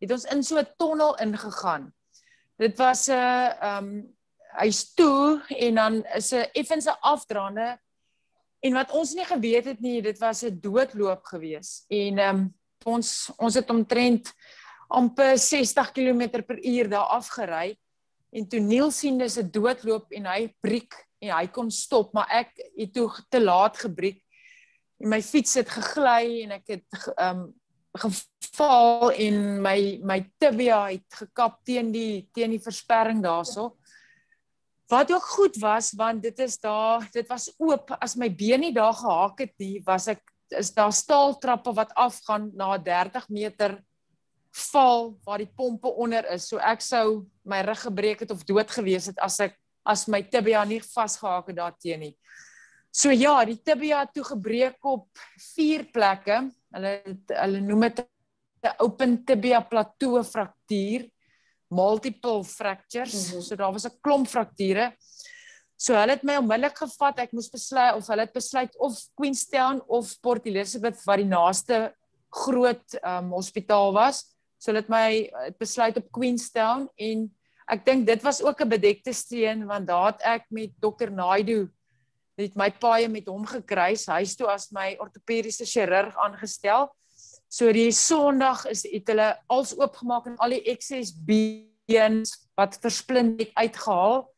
het 0.02 0.12
ons 0.12 0.26
in 0.34 0.44
so 0.44 0.58
'n 0.58 0.68
tonnel 0.78 1.18
ingegaan. 1.22 1.94
Dit 2.58 2.78
was 2.78 3.08
'n 3.08 3.12
uh, 3.12 3.62
ehm 3.62 3.86
um, 3.86 4.18
hy's 4.60 4.94
toe 4.94 5.42
en 5.48 5.76
dan 5.76 6.06
is 6.16 6.32
'n 6.32 6.50
effense 6.54 6.92
afdraande 7.00 7.80
en 8.60 8.74
wat 8.74 8.92
ons 8.92 9.14
nie 9.14 9.26
geweet 9.26 9.66
het 9.66 9.80
nie, 9.80 10.02
dit 10.02 10.18
was 10.20 10.44
'n 10.44 10.60
doodloop 10.60 11.26
gewees. 11.26 11.86
En 11.88 12.18
ehm 12.18 12.36
um, 12.36 12.54
ons 12.86 13.32
ons 13.38 13.54
het 13.54 13.70
omtrent 13.70 14.34
amper 14.88 15.38
60 15.38 15.92
km 15.92 16.44
per 16.44 16.66
uur 16.66 16.90
daar 16.90 17.14
afgery 17.18 17.78
en 18.32 18.48
toe 18.48 18.60
Neil 18.60 18.92
sien 18.92 19.18
dis 19.18 19.38
'n 19.38 19.52
doodloop 19.52 20.12
en 20.12 20.26
hy 20.26 20.56
breek 20.62 21.08
en 21.22 21.36
hy 21.38 21.48
kon 21.48 21.72
stop 21.72 22.14
maar 22.14 22.28
ek 22.30 22.52
het 22.76 22.94
toe 22.94 23.10
te 23.30 23.42
laat 23.42 23.78
gebreek 23.78 24.24
en 25.00 25.10
my 25.10 25.22
fiets 25.22 25.54
het 25.54 25.70
gegly 25.70 26.44
en 26.44 26.52
ek 26.52 26.68
het 26.68 27.12
um 27.18 27.54
geval 27.92 29.12
en 29.12 29.62
my 29.62 30.00
my 30.04 30.20
tibia 30.40 30.86
het 30.88 31.20
gekap 31.24 31.60
teen 31.68 31.92
die 31.92 32.30
teen 32.34 32.56
die 32.56 32.64
versperring 32.64 33.20
daarso 33.24 33.76
wat 34.92 35.12
ook 35.12 35.28
goed 35.36 35.56
was 35.60 35.92
want 36.00 36.24
dit 36.24 36.40
is 36.40 36.58
daar 36.60 37.08
dit 37.12 37.28
was 37.28 37.52
oop 37.58 37.92
as 38.00 38.16
my 38.16 38.30
been 38.30 38.64
nie 38.64 38.74
daar 38.76 38.96
gehaak 38.96 39.40
het 39.44 39.56
nie 39.60 39.82
was 39.86 40.08
ek 40.08 40.24
is 40.52 40.74
daar 40.76 40.92
staaltrappe 40.92 41.74
wat 41.74 41.94
afgaan 41.96 42.52
na 42.56 42.78
30 42.78 43.30
meter 43.30 43.80
val 44.52 45.18
waar 45.24 45.40
die 45.40 45.52
pompe 45.56 45.88
onder 45.88 46.28
is. 46.34 46.50
So 46.50 46.60
ek 46.60 46.84
sou 46.84 47.24
my 47.48 47.62
rug 47.66 47.86
gebreek 47.88 48.26
het 48.26 48.32
of 48.36 48.44
dood 48.48 48.72
gewees 48.72 49.08
het 49.12 49.20
as 49.24 49.40
ek 49.40 49.56
as 49.88 50.06
my 50.12 50.22
tibia 50.22 50.64
nie 50.68 50.82
vasgehaak 50.84 51.48
het 51.50 51.58
daarteen 51.58 52.04
nie. 52.06 52.16
So 52.92 53.10
ja, 53.16 53.40
die 53.48 53.58
tibia 53.58 54.04
toe 54.06 54.24
gebreek 54.28 54.78
op 54.86 55.08
vier 55.56 55.88
plekke. 55.94 56.52
Hulle 56.72 56.92
hulle 57.28 57.62
noem 57.62 57.88
dit 57.90 58.04
'n 58.64 58.76
open 58.80 59.18
tibia 59.26 59.62
plateau 59.62 60.24
fraktuur, 60.24 61.10
multiple 61.70 62.44
fractures. 62.44 63.14
Mm 63.14 63.34
-hmm. 63.34 63.42
So 63.42 63.56
daar 63.56 63.72
was 63.72 63.86
'n 63.86 64.00
klomp 64.02 64.28
frakture. 64.28 64.94
So 65.82 65.96
hulle 65.96 66.14
het 66.14 66.24
my 66.24 66.36
onmiddellik 66.38 66.78
gevat. 66.78 67.20
Ek 67.20 67.32
moes 67.34 67.50
besluit 67.50 67.96
of 67.96 68.08
hulle 68.08 68.22
het 68.22 68.34
besluit 68.34 68.76
of 68.78 68.94
Queenstown 69.18 69.82
of 69.88 70.20
Port 70.22 70.46
Elizabeth 70.46 71.04
wat 71.06 71.18
die 71.18 71.26
naaste 71.26 71.96
groot 72.30 72.98
um, 73.02 73.32
hospitaal 73.34 73.94
was. 73.94 74.22
So 74.60 74.70
hulle 74.70 74.84
het 74.84 74.90
my 74.94 75.32
het 75.48 75.58
besluit 75.58 75.98
op 75.98 76.12
Queenstown 76.12 76.86
en 76.96 77.26
ek 77.72 77.86
dink 77.86 78.06
dit 78.06 78.22
was 78.22 78.44
ook 78.44 78.62
'n 78.62 78.70
bedekte 78.70 79.14
steen 79.14 79.66
want 79.66 79.88
daar 79.88 80.12
het 80.12 80.22
ek 80.22 80.46
met 80.50 80.72
Dr 80.80 81.10
Naidu 81.10 81.72
het 82.42 82.58
my 82.60 82.70
paie 82.72 83.08
met 83.10 83.28
hom 83.28 83.46
gekruis. 83.46 84.08
Hy's 84.12 84.36
toe 84.36 84.50
as 84.52 84.70
my 84.72 84.96
ortopediese 85.00 85.66
chirurg 85.66 86.18
aangestel. 86.18 86.90
So 87.52 87.72
die 87.76 87.92
Sondag 87.92 88.66
is 88.72 88.86
het 88.88 89.08
hulle 89.12 89.36
als 89.52 89.74
oopgemaak 89.78 90.32
en 90.32 90.38
al 90.38 90.58
die 90.58 90.64
ekses 90.72 91.12
beens 91.14 92.36
wat 92.56 92.78
versplint 92.82 93.40
het 93.42 93.52
uitgehaal 93.56 94.32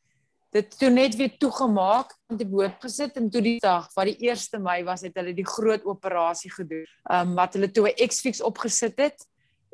dit 0.53 0.77
toe 0.77 0.89
net 0.93 1.15
weer 1.17 1.33
toegemaak 1.41 2.13
en 2.29 2.37
die 2.37 2.47
boot 2.47 2.77
gesit 2.83 3.17
en 3.17 3.29
toe 3.33 3.41
die 3.43 3.57
dag 3.61 3.87
wat 3.95 4.09
die 4.11 4.29
1 4.29 4.61
Mei 4.61 4.83
was 4.85 5.01
het 5.05 5.15
hulle 5.17 5.33
die 5.35 5.47
groot 5.47 5.85
operasie 5.89 6.51
gedoen. 6.53 6.85
Ehm 7.09 7.33
um, 7.33 7.35
wat 7.39 7.57
hulle 7.57 7.71
toe 7.71 7.89
'n 7.89 8.07
X-fix 8.07 8.41
opgesit 8.41 8.97
het 9.01 9.25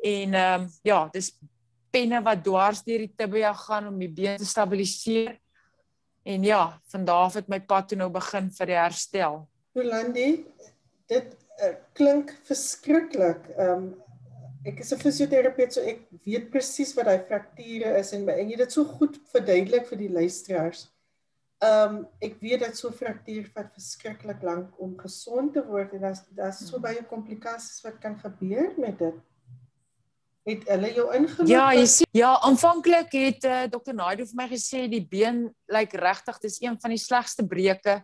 en 0.02 0.34
ehm 0.34 0.62
um, 0.62 0.68
ja, 0.82 1.08
dis 1.12 1.32
penne 1.90 2.22
wat 2.22 2.44
dwars 2.44 2.82
deur 2.86 3.04
die 3.04 3.12
tibia 3.16 3.52
gaan 3.52 3.88
om 3.88 3.98
die 3.98 4.08
been 4.08 4.36
te 4.36 4.46
stabiliseer. 4.46 5.36
En 6.22 6.42
ja, 6.42 6.80
van 6.92 7.04
daar 7.04 7.24
af 7.28 7.34
het 7.34 7.48
my 7.48 7.60
pad 7.60 7.88
toe 7.88 7.98
nou 7.98 8.10
begin 8.12 8.50
vir 8.52 8.66
die 8.66 8.76
herstel. 8.76 9.40
Rolandi, 9.76 10.28
dit 11.08 11.34
uh, 11.62 11.74
klink 11.96 12.34
verskriklik. 12.48 13.50
Ehm 13.56 13.88
um, 13.88 13.90
ek 14.68 14.82
is 14.84 14.92
'n 14.92 15.00
fisioterapeut 15.00 15.72
so 15.72 15.80
ek 15.80 16.02
weet 16.26 16.50
presies 16.52 16.92
wat 16.92 17.06
daai 17.08 17.22
frakture 17.24 17.94
is 17.96 18.12
en 18.12 18.28
en 18.28 18.50
jy 18.50 18.58
dit 18.60 18.72
so 18.72 18.84
goed 18.84 19.16
verduidelik 19.32 19.86
vir 19.88 19.98
die 20.02 20.10
luisteraars. 20.12 20.82
Ehm 21.64 21.96
um, 21.96 22.06
ek 22.20 22.36
weet 22.44 22.60
dat 22.66 22.76
so 22.76 22.92
fraktuur 22.92 23.48
vat 23.54 23.72
verskriklik 23.72 24.42
lank 24.42 24.76
om 24.80 24.98
gesond 25.00 25.54
te 25.56 25.64
word 25.64 25.94
en 25.96 26.04
daar's 26.04 26.22
daar's 26.36 26.60
so 26.68 26.80
baie 26.80 27.02
komplikasies 27.08 27.80
wat 27.84 27.98
kan 28.04 28.18
gebeur 28.20 28.76
met 28.76 28.98
dit. 28.98 29.16
Het 30.50 30.66
hulle 30.74 30.90
jou 30.96 31.06
ingeloop? 31.14 31.50
Ja, 31.50 31.68
jy 31.76 31.86
sien, 31.86 32.10
ja, 32.16 32.32
aanvanklik 32.46 33.12
het 33.14 33.46
uh, 33.46 33.62
eh, 33.62 33.70
Dr. 33.70 33.94
Naidu 33.94 34.26
vir 34.26 34.38
my 34.42 34.48
gesê 34.50 34.84
die 34.90 35.02
been 35.06 35.44
lyk 35.70 35.94
regtig 36.00 36.40
dis 36.42 36.58
een 36.62 36.78
van 36.82 36.94
die 36.94 37.00
slegste 37.00 37.46
breuke 37.46 38.00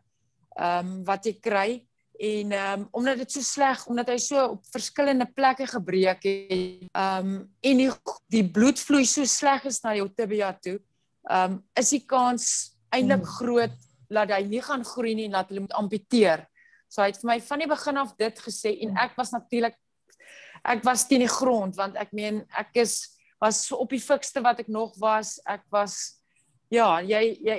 ehm 0.57 0.87
um, 0.87 0.93
wat 1.05 1.27
jy 1.29 1.35
kry 1.43 1.71
en 2.17 2.53
ehm 2.53 2.81
um, 2.81 2.89
omdat 2.97 3.19
dit 3.25 3.33
so 3.33 3.45
sleg 3.45 3.83
omdat 3.91 4.09
hy 4.09 4.17
so 4.23 4.45
op 4.55 4.71
verskillende 4.73 5.27
plekke 5.35 5.67
gebreek 5.69 6.23
het 6.25 6.87
ehm 6.93 7.27
um, 7.27 7.35
en 7.61 7.83
die 7.83 7.91
die 8.33 8.45
bloedvloei 8.47 9.05
so 9.05 9.27
sleg 9.29 9.67
is 9.69 9.83
na 9.85 9.97
jou 9.99 10.09
tibia 10.09 10.53
toe 10.55 10.79
ehm 10.79 11.59
um, 11.59 11.61
is 11.77 11.93
die 11.93 12.05
kans 12.07 12.77
eintlik 12.95 13.25
hmm. 13.25 13.37
groot 13.41 13.77
dat 14.09 14.31
hy 14.31 14.45
nie 14.47 14.63
gaan 14.63 14.85
groei 14.87 15.15
nie 15.19 15.27
en 15.27 15.35
dat 15.41 15.49
hulle 15.51 15.65
moet 15.65 15.75
amputeer. 15.75 16.45
So 16.89 17.03
hy 17.03 17.11
het 17.11 17.19
vir 17.19 17.31
my 17.33 17.37
van 17.43 17.63
die 17.63 17.69
begin 17.71 17.97
af 17.99 18.13
dit 18.21 18.43
gesê 18.45 18.73
en 18.77 18.93
hmm. 18.93 19.01
ek 19.03 19.17
was 19.19 19.35
natuurlik 19.35 19.77
ek 20.65 20.85
was 20.85 21.07
teen 21.09 21.25
die 21.25 21.31
grond 21.31 21.77
want 21.77 21.97
ek 21.97 22.13
meen 22.17 22.45
ek 22.57 22.83
is 22.85 23.17
was 23.41 23.67
op 23.73 23.91
die 23.93 24.01
fikste 24.01 24.41
wat 24.45 24.63
ek 24.65 24.69
nog 24.73 24.95
was. 25.01 25.37
Ek 25.45 25.65
was 25.73 26.17
ja, 26.73 27.01
jy 27.05 27.37
jy 27.45 27.59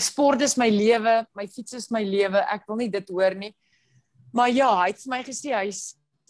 sport 0.00 0.42
is 0.46 0.56
my 0.60 0.68
lewe, 0.72 1.20
my 1.36 1.46
fiets 1.50 1.76
is 1.76 1.90
my 1.94 2.04
lewe. 2.06 2.42
Ek 2.48 2.68
wil 2.68 2.80
nie 2.82 2.90
dit 2.92 3.10
hoor 3.12 3.36
nie. 3.38 3.52
Maar 4.32 4.52
ja, 4.52 4.70
hy 4.82 4.92
het 4.92 5.02
vir 5.02 5.14
my 5.16 5.22
gesê 5.26 5.54
hy 5.56 5.70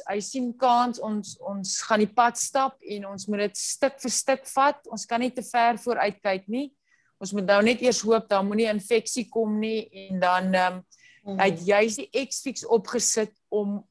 hy 0.06 0.20
sien 0.22 0.52
kans 0.54 1.00
ons 1.02 1.32
ons 1.42 1.72
gaan 1.82 1.98
die 1.98 2.12
pad 2.14 2.38
stap 2.38 2.76
en 2.86 3.08
ons 3.10 3.24
moet 3.26 3.48
dit 3.48 3.58
stuk 3.58 3.98
vir 4.02 4.14
stuk 4.14 4.44
vat. 4.54 4.78
Ons 4.94 5.06
kan 5.10 5.20
nie 5.20 5.32
te 5.34 5.42
ver 5.42 5.80
vooruit 5.82 6.20
kyk 6.22 6.46
nie. 6.48 6.68
Ons 7.18 7.34
moet 7.34 7.48
nou 7.50 7.58
net 7.66 7.82
eers 7.82 8.04
hoop 8.06 8.28
daar 8.30 8.44
moenie 8.46 8.68
infeksie 8.70 9.26
kom 9.30 9.58
nie 9.60 9.88
en 10.06 10.22
dan 10.22 10.54
ehm 10.54 10.78
um, 10.78 10.84
hy 11.28 11.48
het 11.50 11.60
juis 11.66 11.96
die 11.98 12.24
X-fix 12.24 12.62
opgesit 12.64 13.34
om 13.52 13.82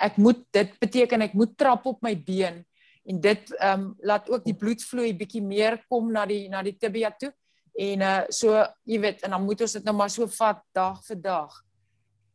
ek 0.00 0.16
moet 0.20 0.42
dit 0.52 0.74
beteken 0.80 1.24
ek 1.24 1.34
moet 1.34 1.56
trap 1.56 1.86
op 1.86 2.02
my 2.04 2.14
been 2.16 2.62
en 3.04 3.20
dit 3.20 3.52
ehm 3.58 3.80
um, 3.80 3.86
laat 4.00 4.28
ook 4.30 4.44
die 4.44 4.56
bloedvloei 4.56 5.12
bietjie 5.16 5.42
meer 5.44 5.78
kom 5.88 6.10
na 6.12 6.24
die 6.26 6.48
na 6.48 6.62
die 6.64 6.76
tibia 6.76 7.10
toe 7.10 7.32
en 7.74 8.02
uh 8.06 8.22
so 8.30 8.54
jy 8.86 9.00
weet 9.02 9.24
en 9.26 9.34
dan 9.34 9.44
moet 9.44 9.64
ons 9.66 9.76
dit 9.78 9.84
nou 9.84 9.94
maar 9.96 10.10
so 10.12 10.26
vat 10.38 10.62
dag 10.74 11.00
vir 11.08 11.20
dag. 11.20 11.54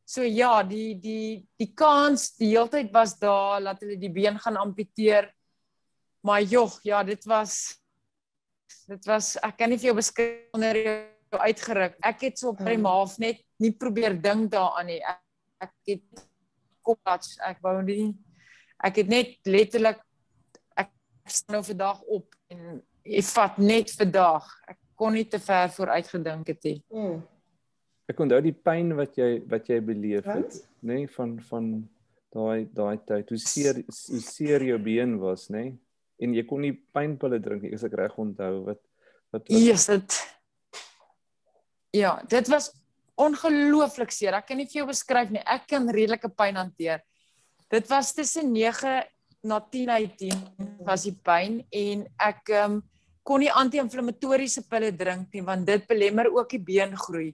So 0.09 0.25
ja, 0.25 0.63
die 0.63 0.95
die 0.99 1.45
die 1.59 1.71
kans 1.77 2.33
die 2.37 2.53
heeltyd 2.55 2.91
was 2.93 3.15
daar 3.19 3.61
dat 3.63 3.83
hulle 3.83 3.97
die 3.99 4.11
been 4.11 4.39
gaan 4.39 4.57
amputeer. 4.57 5.29
Maar 6.25 6.41
jog, 6.41 6.79
ja, 6.83 7.03
dit 7.03 7.25
was 7.25 7.77
dit 8.89 9.05
was 9.05 9.35
ek 9.45 9.57
kan 9.57 9.69
nie 9.69 9.77
vir 9.77 9.91
jou 9.91 9.99
beskryf 9.99 10.57
onder 10.57 10.77
jou 10.81 11.39
uitgeruk. 11.39 11.95
Ek 12.03 12.25
het 12.25 12.41
so 12.41 12.51
op 12.51 12.63
my 12.65 12.75
half 12.83 13.17
net 13.21 13.43
nie 13.61 13.71
probeer 13.71 14.17
dink 14.17 14.51
daaraan 14.51 14.89
nie. 14.89 14.99
Ek, 14.99 15.21
ek 15.61 15.75
het 15.93 16.25
kopats, 16.85 17.37
ek 17.45 17.61
wou 17.65 17.79
nie 17.83 18.13
ek 18.79 19.01
het 19.01 19.09
net 19.11 19.35
letterlik 19.49 19.99
nou 21.51 21.61
vandag 21.63 21.99
op 22.09 22.35
en 22.49 22.79
ek 23.03 23.27
vat 23.35 23.57
net 23.61 23.91
vandag. 23.93 24.47
Ek 24.71 24.79
kon 24.97 25.13
nie 25.13 25.27
te 25.29 25.39
ver 25.41 25.69
vooruit 25.75 26.07
gedink 26.09 26.49
het 26.49 26.63
nie. 26.65 26.79
Mm. 26.93 27.19
Ek 28.09 28.23
onthou 28.23 28.39
die 28.41 28.55
pyn 28.55 28.95
wat 28.97 29.19
jy 29.19 29.29
wat 29.49 29.69
jy 29.69 29.77
beleef 29.85 30.25
het, 30.25 30.57
nê, 30.81 31.03
nee, 31.03 31.11
van 31.13 31.35
van 31.51 31.69
daai 32.33 32.65
daai 32.73 32.97
tyd. 33.05 33.29
Hoe 33.29 33.41
seer 33.43 33.83
hoe 33.85 34.23
seer 34.25 34.65
jou 34.65 34.79
been 34.81 35.19
was, 35.21 35.47
nê? 35.53 35.67
Nee? 35.67 35.77
En 36.19 36.33
jy 36.35 36.43
kon 36.49 36.65
nie 36.65 36.73
pynpille 36.73 37.39
drink 37.39 37.63
nie, 37.63 37.75
as 37.77 37.85
ek 37.87 37.95
reg 37.99 38.17
onthou 38.19 38.65
wat 38.65 38.81
wat 39.31 39.45
was 39.45 39.61
Yes, 39.61 39.87
dit 39.91 40.19
Ja, 41.95 42.19
dit 42.29 42.49
was 42.51 42.69
ongelooflik 43.19 44.13
seer. 44.15 44.37
Ek 44.39 44.47
kan 44.49 44.59
nie 44.59 44.67
vir 44.69 44.81
jou 44.81 44.89
beskryf 44.89 45.31
nie. 45.33 45.43
Ek 45.43 45.67
kan 45.69 45.87
redelike 45.91 46.31
pyn 46.31 46.59
hanteer. 46.59 47.03
Dit 47.69 47.89
was 47.91 48.13
tussen 48.15 48.53
9 48.53 49.03
na 49.45 49.59
10 49.59 49.89
uit 49.89 50.15
10 50.19 50.39
was 50.87 51.05
die 51.07 51.15
pyn 51.15 51.61
en 51.71 52.07
ek 52.19 52.51
um, 52.59 52.79
kon 53.23 53.43
nie 53.43 53.51
anti-inflammatoriese 53.51 54.65
pille 54.67 54.89
drink 54.95 55.29
nie 55.35 55.43
want 55.45 55.67
dit 55.67 55.85
belemmer 55.87 56.31
ook 56.33 56.49
die 56.55 56.63
beengroei. 56.71 57.29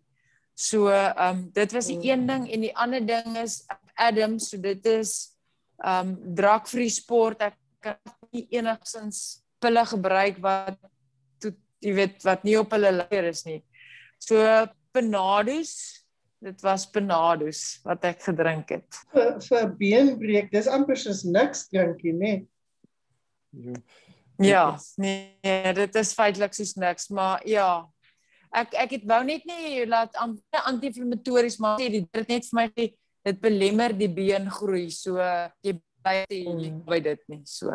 So 0.56 0.90
ehm 0.92 1.30
um, 1.30 1.40
dit 1.56 1.74
was 1.76 1.90
die 1.92 2.00
een 2.12 2.28
ding 2.28 2.48
en 2.52 2.68
die 2.68 2.76
ander 2.76 3.04
ding 3.04 3.38
is 3.42 3.64
Adam, 3.96 4.38
so 4.40 4.58
dit 4.62 4.86
is 4.92 5.36
ehm 5.84 6.14
um, 6.14 6.36
drakvry 6.36 6.90
sport. 6.90 7.42
Ek 7.42 7.58
kan 7.84 7.98
nie 8.32 8.48
enigsins 8.56 9.42
pille 9.60 9.86
gebruik 9.88 10.40
wat 10.44 10.78
toe 11.42 11.56
jy 11.84 11.94
weet 11.96 12.24
wat 12.28 12.44
nie 12.48 12.58
op 12.60 12.72
hulle 12.76 12.92
leer 13.02 13.32
is 13.32 13.46
nie. 13.48 13.62
So 14.20 14.40
Panados 14.96 15.76
dit 16.46 16.62
was 16.62 16.86
Panados 16.90 17.62
wat 17.86 18.06
ek 18.06 18.22
gedrink 18.26 18.74
het. 18.76 19.00
Vir 19.14 19.40
vir 19.48 19.72
beenbreek, 19.80 20.52
dis 20.54 20.70
amper 20.70 21.00
soos 21.00 21.24
niks 21.26 21.66
drinkie, 21.72 22.14
né? 22.14 22.34
Nee? 23.56 23.82
Ja, 24.44 24.76
nee, 25.00 25.74
dit 25.78 25.96
is 25.96 26.14
feitelik 26.16 26.56
soos 26.58 26.76
niks, 26.80 27.10
maar 27.10 27.44
ja. 27.48 27.88
Ek 28.56 28.76
ek 28.86 28.98
het 29.00 29.08
wou 29.08 29.22
net 29.28 29.44
nie 29.48 29.84
laat 29.90 30.16
anti-inflammatories 30.20 31.58
maar 31.60 31.80
sê 31.80 31.90
dit 31.92 32.30
net 32.30 32.46
vir 32.48 32.60
my 32.60 32.68
dit 33.26 33.42
belemmer 33.42 33.96
die 33.96 34.12
been 34.12 34.48
groei. 34.54 34.88
So 34.94 35.18
jy 35.66 35.76
bly 36.06 36.24
by 36.88 37.00
dit 37.04 37.24
nie. 37.32 37.42
So 37.50 37.74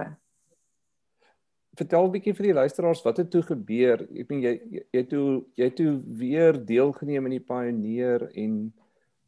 vertel 1.78 2.06
'n 2.06 2.12
bietjie 2.12 2.34
vir 2.34 2.46
die 2.46 2.58
luisteraars 2.58 3.02
wat 3.02 3.16
het 3.16 3.30
toe 3.30 3.42
gebeur? 3.42 4.02
Ek 4.02 4.28
meen 4.28 4.42
jy 4.42 4.84
jy 4.92 5.02
toe 5.08 5.44
jy 5.56 5.70
toe 5.70 6.00
weer 6.06 6.58
deelgeneem 6.66 7.26
in 7.26 7.36
die 7.38 7.46
Pioneer 7.52 8.30
en 8.34 8.72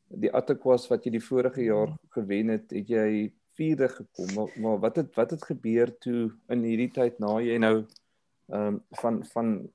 die 0.08 0.32
Atterquas 0.32 0.88
wat 0.90 1.04
jy 1.06 1.12
die 1.12 1.24
vorige 1.24 1.62
jaar 1.62 1.94
gewen 2.10 2.48
het, 2.48 2.70
het 2.70 2.88
jy 2.88 3.32
vierde 3.56 3.88
gekom. 3.88 4.34
Maar, 4.34 4.48
maar 4.56 4.78
wat 4.78 4.96
het 4.96 5.14
wat 5.16 5.30
het 5.30 5.44
gebeur 5.44 5.98
toe 5.98 6.32
in 6.48 6.64
hierdie 6.64 6.90
tyd 6.90 7.18
na 7.18 7.38
jy 7.40 7.58
nou 7.58 7.76
ehm 8.52 8.66
um, 8.74 8.82
van 9.00 9.24
van 9.24 9.70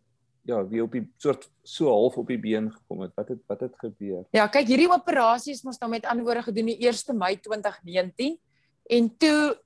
ja, 0.47 0.61
wie 0.67 0.81
op 0.83 0.91
die 0.95 1.03
soort 1.19 1.49
so 1.63 1.91
half 1.91 2.17
op 2.17 2.27
die 2.31 2.39
been 2.39 2.69
gekom 2.71 3.03
het. 3.03 3.11
Wat 3.15 3.27
het 3.33 3.39
wat 3.47 3.63
het 3.65 3.75
gebeur? 3.83 4.23
Ja, 4.31 4.47
kyk, 4.47 4.67
hierdie 4.67 4.91
operasie 4.91 5.53
is 5.53 5.63
mos 5.67 5.79
nou 5.81 5.89
met 5.91 6.07
antwoorde 6.07 6.45
gedoen 6.47 6.71
die 6.71 6.77
1 6.87 7.17
Mei 7.17 7.35
2019 7.39 8.37
en 8.97 9.09
toe 9.17 9.57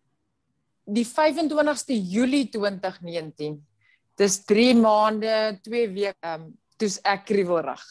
die 0.92 1.06
25ste 1.08 1.96
Julie 1.96 2.50
2019. 2.52 3.58
Dis 4.20 4.38
3 4.46 4.76
maande, 4.78 5.36
2 5.64 5.88
weke, 5.96 6.18
ehm 6.22 6.48
um, 6.48 6.52
toe's 6.82 6.98
ek 7.06 7.28
kriewelrig. 7.30 7.82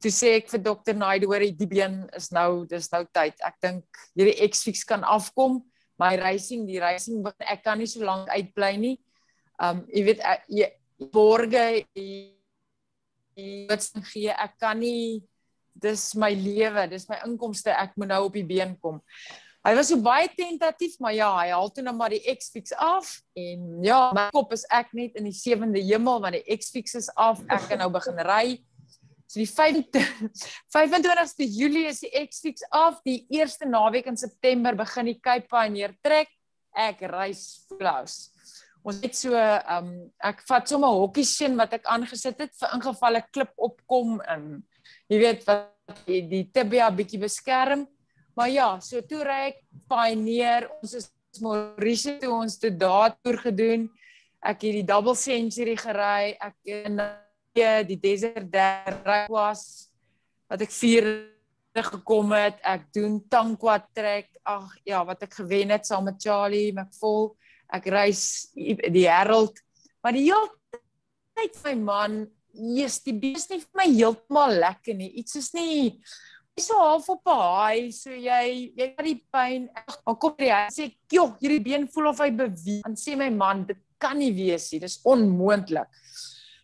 Toe 0.00 0.10
sê 0.10 0.30
ek 0.38 0.48
vir 0.48 0.62
dokter 0.64 0.96
Naide 0.96 1.28
hoor 1.28 1.44
die 1.44 1.68
been 1.68 2.06
is 2.16 2.30
nou, 2.32 2.64
dis 2.66 2.88
nou 2.90 3.02
tyd. 3.12 3.36
Ek 3.44 3.58
dink 3.60 4.00
hierdie 4.16 4.38
X-fix 4.48 4.86
kan 4.88 5.04
afkom. 5.04 5.60
My 6.00 6.16
racing, 6.16 6.64
die 6.66 6.80
racing 6.80 7.20
ek 7.44 7.60
kan 7.62 7.78
nie 7.78 7.86
so 7.86 8.00
lank 8.02 8.32
uitbly 8.32 8.72
nie. 8.80 8.96
Um 9.60 9.84
jy 9.92 10.06
weet 10.08 10.24
ek, 10.24 10.48
jy 10.48 10.70
borge 11.12 11.66
wat 13.68 13.86
gee 14.10 14.32
ek 14.32 14.56
kan 14.60 14.80
nie 14.80 15.22
dis 15.72 16.10
my 16.18 16.32
lewe, 16.36 16.88
dis 16.90 17.06
my 17.08 17.20
inkomste, 17.26 17.72
ek 17.72 17.94
moet 18.00 18.10
nou 18.12 18.26
op 18.26 18.36
die 18.36 18.46
been 18.48 18.74
kom. 18.80 19.00
Hy 19.62 19.76
was 19.78 19.92
so 19.92 19.96
baie 20.02 20.26
tentatief, 20.34 20.96
maar 20.98 21.12
ja, 21.14 21.28
hy 21.38 21.52
haal 21.54 21.68
toe 21.70 21.84
nou 21.86 21.94
maar 21.94 22.10
die 22.10 22.34
X-fix 22.34 22.72
af 22.82 23.06
en 23.38 23.84
ja, 23.86 24.10
my 24.16 24.24
kop 24.34 24.50
is 24.56 24.64
ek 24.74 24.90
net 24.98 25.14
in 25.20 25.28
die 25.28 25.36
sewende 25.38 25.78
hemel 25.78 26.18
want 26.24 26.34
die 26.34 26.56
X-fix 26.56 26.96
is 26.98 27.06
af. 27.14 27.38
Ek 27.46 27.68
kan 27.70 27.78
nou 27.78 27.86
begin 27.94 28.18
ry. 28.26 28.58
So 29.30 29.38
die 29.38 29.46
25ste 29.46 31.46
Julie 31.60 31.86
is 31.92 32.02
die 32.02 32.10
X-fix 32.24 32.66
af. 32.74 32.98
Die 33.06 33.22
eerste 33.30 33.70
naweek 33.70 34.10
in 34.10 34.18
September 34.18 34.74
begin 34.82 35.12
die 35.12 35.20
Cape 35.22 35.46
Pioneer 35.46 35.94
trek. 36.02 36.34
Ek 36.74 37.06
reis 37.06 37.62
flous. 37.70 38.34
Ons 38.82 38.98
het 39.06 39.14
so 39.14 39.30
um 39.38 40.10
ek 40.26 40.42
vat 40.48 40.66
sommer 40.66 40.90
'n 40.90 41.06
hokkie 41.06 41.28
seën 41.28 41.54
wat 41.54 41.78
ek 41.78 41.86
aangesit 41.86 42.34
het 42.42 42.50
vir 42.58 42.74
ingeval 42.74 43.22
'n 43.22 43.30
klip 43.30 43.54
opkom 43.56 44.18
en 44.26 44.66
jy 45.06 45.22
weet 45.22 45.46
wat 45.46 45.70
die, 46.06 46.26
die 46.26 46.50
tibia 46.50 46.90
bietjie 46.90 47.22
beskerm. 47.22 47.86
Maar 48.34 48.48
ja, 48.50 48.68
so 48.80 49.02
toe 49.04 49.24
ry 49.26 49.40
ek 49.50 49.58
Pioneer. 49.90 50.68
Ons 50.80 50.94
is 50.96 51.10
Maurice 51.42 52.16
toe 52.20 52.32
ons 52.32 52.56
toe 52.60 52.70
daar 52.72 53.16
toer 53.20 53.38
gedoen. 53.48 53.88
Ek 54.42 54.64
het 54.64 54.78
die 54.80 54.86
double 54.88 55.14
century 55.18 55.76
gery. 55.80 56.32
Ek 56.40 56.56
in 56.64 57.00
die 57.52 57.98
desert 58.00 58.48
daar 58.52 59.28
was 59.28 59.92
wat 60.48 60.64
ek 60.64 60.72
vier 60.72 61.08
gekom 61.76 62.32
het. 62.36 62.60
Ek 62.64 62.88
doen 62.94 63.20
Tankwa 63.28 63.78
trek. 63.92 64.30
Ag 64.48 64.72
ja, 64.88 65.04
wat 65.06 65.22
ek 65.28 65.36
gewen 65.42 65.70
het 65.76 65.86
saam 65.86 66.08
met 66.08 66.20
Charlie 66.20 66.72
McFall. 66.72 67.30
Ek 67.72 67.86
reis 67.92 68.52
die 68.56 69.06
Herald. 69.06 69.60
Maar 70.02 70.16
die 70.16 70.26
hele 70.26 70.80
tyd 71.36 71.56
my 71.64 71.76
man, 71.78 72.16
jy's 72.52 72.98
die 73.04 73.14
bes 73.16 73.46
nie 73.48 73.60
vir 73.62 73.78
my 73.78 73.88
heeltemal 73.92 74.58
lekker 74.60 74.96
nie. 74.98 75.12
Iets 75.22 75.38
is 75.40 75.52
nie 75.56 76.00
so 76.60 76.76
half 76.76 77.08
op 77.08 77.26
'n 77.26 77.30
haai, 77.30 77.92
so 77.92 78.10
jy 78.10 78.72
jy 78.76 78.86
het 78.96 79.04
die 79.04 79.24
pyn. 79.32 79.68
Dan 80.06 80.16
kom 80.16 80.34
en 80.38 80.70
sê, 80.70 80.94
"Joh, 81.10 81.36
hierdie 81.40 81.62
been 81.62 81.88
voel 81.88 82.08
of 82.08 82.18
hy 82.18 82.30
beweeg." 82.30 82.82
Dan 82.82 82.94
sê 82.94 83.16
my 83.16 83.30
man, 83.30 83.64
"Dit 83.64 83.78
kan 83.98 84.18
nie 84.18 84.32
wees 84.32 84.72
nie. 84.72 84.80
Dis 84.80 85.00
onmoontlik." 85.04 85.88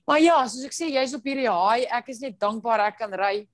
Maar 0.06 0.20
ja, 0.20 0.46
soos 0.46 0.64
ek 0.64 0.72
sê, 0.72 0.90
jy's 0.90 1.14
op 1.14 1.24
hierdie 1.24 1.48
haai. 1.48 1.86
Ek 1.86 2.08
is 2.08 2.20
net 2.20 2.38
dankbaar 2.38 2.80
ek 2.80 2.98
kan 2.98 3.12
ry. 3.12 3.48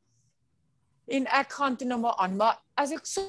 En 1.09 1.27
ek 1.27 1.53
gaan 1.53 1.77
toe 1.77 1.87
nou 1.87 1.99
maar 1.99 2.17
aan, 2.17 2.37
maar 2.37 2.63
as 2.77 2.93
ek 2.93 3.07
so 3.07 3.21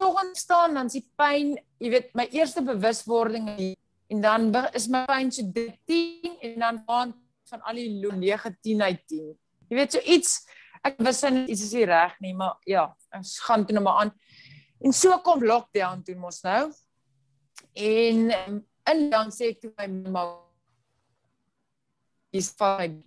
nog 0.00 0.16
aan 0.18 0.34
staan 0.34 0.74
dan 0.74 0.90
sien 0.90 1.04
pyn, 1.16 1.56
jy 1.78 1.90
weet, 1.90 2.14
my 2.14 2.26
eerste 2.32 2.62
bewuswording 2.62 3.76
en 4.10 4.20
dan 4.20 4.48
is 4.74 4.88
my 4.88 5.04
pyn 5.06 5.30
so 5.30 5.42
13 5.42 6.36
en 6.42 6.58
dan 6.58 6.82
gaan 6.86 7.14
van 7.50 7.62
al 7.62 7.74
die 7.74 7.88
9 8.00 8.56
10 8.62 8.82
uit 8.82 9.06
10. 9.06 9.38
Jy 9.68 9.76
weet 9.76 9.92
so 9.92 10.00
iets 10.00 10.46
ek 10.84 11.00
wist 11.06 11.24
net 11.24 11.48
iets 11.48 11.64
is 11.64 11.72
nie 11.72 11.86
reg 11.88 12.16
nie, 12.20 12.34
maar 12.36 12.58
ja, 12.68 12.88
ons 13.16 13.38
gaan 13.46 13.64
toe 13.66 13.76
nou 13.76 13.84
maar 13.86 14.04
aan. 14.04 14.12
En 14.84 14.92
so 14.92 15.16
kom 15.24 15.44
lockdown 15.44 16.02
toe 16.04 16.16
mos 16.20 16.42
nou. 16.44 16.68
En 17.74 18.30
um, 18.38 18.60
in 18.92 19.08
dan 19.10 19.32
sê 19.32 19.54
ek 19.54 19.62
toe 19.62 19.72
my 19.78 19.88
ma 20.12 20.24
is 22.34 22.50
fine. 22.58 23.00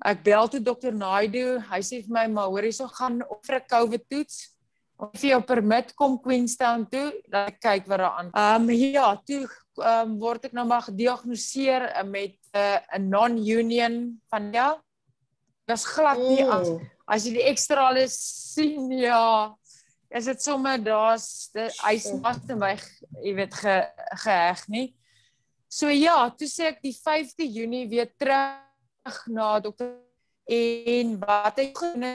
Ek 0.00 0.22
bel 0.24 0.48
toe 0.48 0.60
dokter 0.64 0.94
Naidu, 0.96 1.58
hy 1.68 1.80
sê 1.84 2.00
vir 2.04 2.14
my 2.16 2.24
maar 2.32 2.52
hoor 2.52 2.68
hierso 2.68 2.86
gaan 2.88 3.20
op 3.26 3.42
vir 3.44 3.58
'n 3.60 3.68
COVID 3.68 4.06
toets. 4.08 4.36
Of 5.00 5.22
jy 5.24 5.34
op 5.34 5.46
permit 5.48 5.94
kom 5.96 6.18
Queenstown 6.20 6.84
toe, 6.92 7.08
dan 7.28 7.48
kyk 7.60 7.88
wat 7.88 7.98
daar 7.98 8.16
aan. 8.20 8.30
Ehm 8.36 8.68
um, 8.68 8.70
ja, 8.70 9.16
toe 9.26 9.48
um, 9.80 10.18
word 10.20 10.44
ek 10.44 10.52
nou 10.52 10.66
maar 10.68 10.84
gediagnoseer 10.88 12.04
met 12.04 12.36
eh, 12.52 12.78
'n 12.96 13.02
uh, 13.02 13.08
non-union 13.08 14.20
van 14.28 14.52
ja, 14.52 14.76
Dis 15.70 15.86
glad 15.86 16.18
nie 16.18 16.42
as 16.42 16.68
oh. 16.68 16.80
as 17.06 17.26
jy 17.26 17.36
die 17.38 17.46
ekstra 17.50 17.90
alles 17.92 18.16
sien 18.54 18.90
ja. 18.98 19.54
Is 20.10 20.26
dit 20.26 20.42
sommer 20.42 20.80
daar's 20.82 21.50
hy's 21.84 22.08
vas 22.22 22.40
in 22.50 22.58
my 22.58 22.72
jy 23.22 23.34
weet 23.38 23.54
ge, 23.54 23.76
geheg 24.24 24.64
nie. 24.72 24.86
So 25.70 25.86
ja, 25.94 26.24
toe 26.34 26.48
sê 26.50 26.72
ek 26.72 26.80
die 26.82 26.94
5de 26.96 27.46
Junie 27.46 27.84
weer 27.90 28.08
terug 28.18 29.20
na 29.30 29.52
dokter 29.62 29.92
en 30.50 31.12
wat 31.20 31.60
ek 31.62 31.78
gedoen 31.78 32.08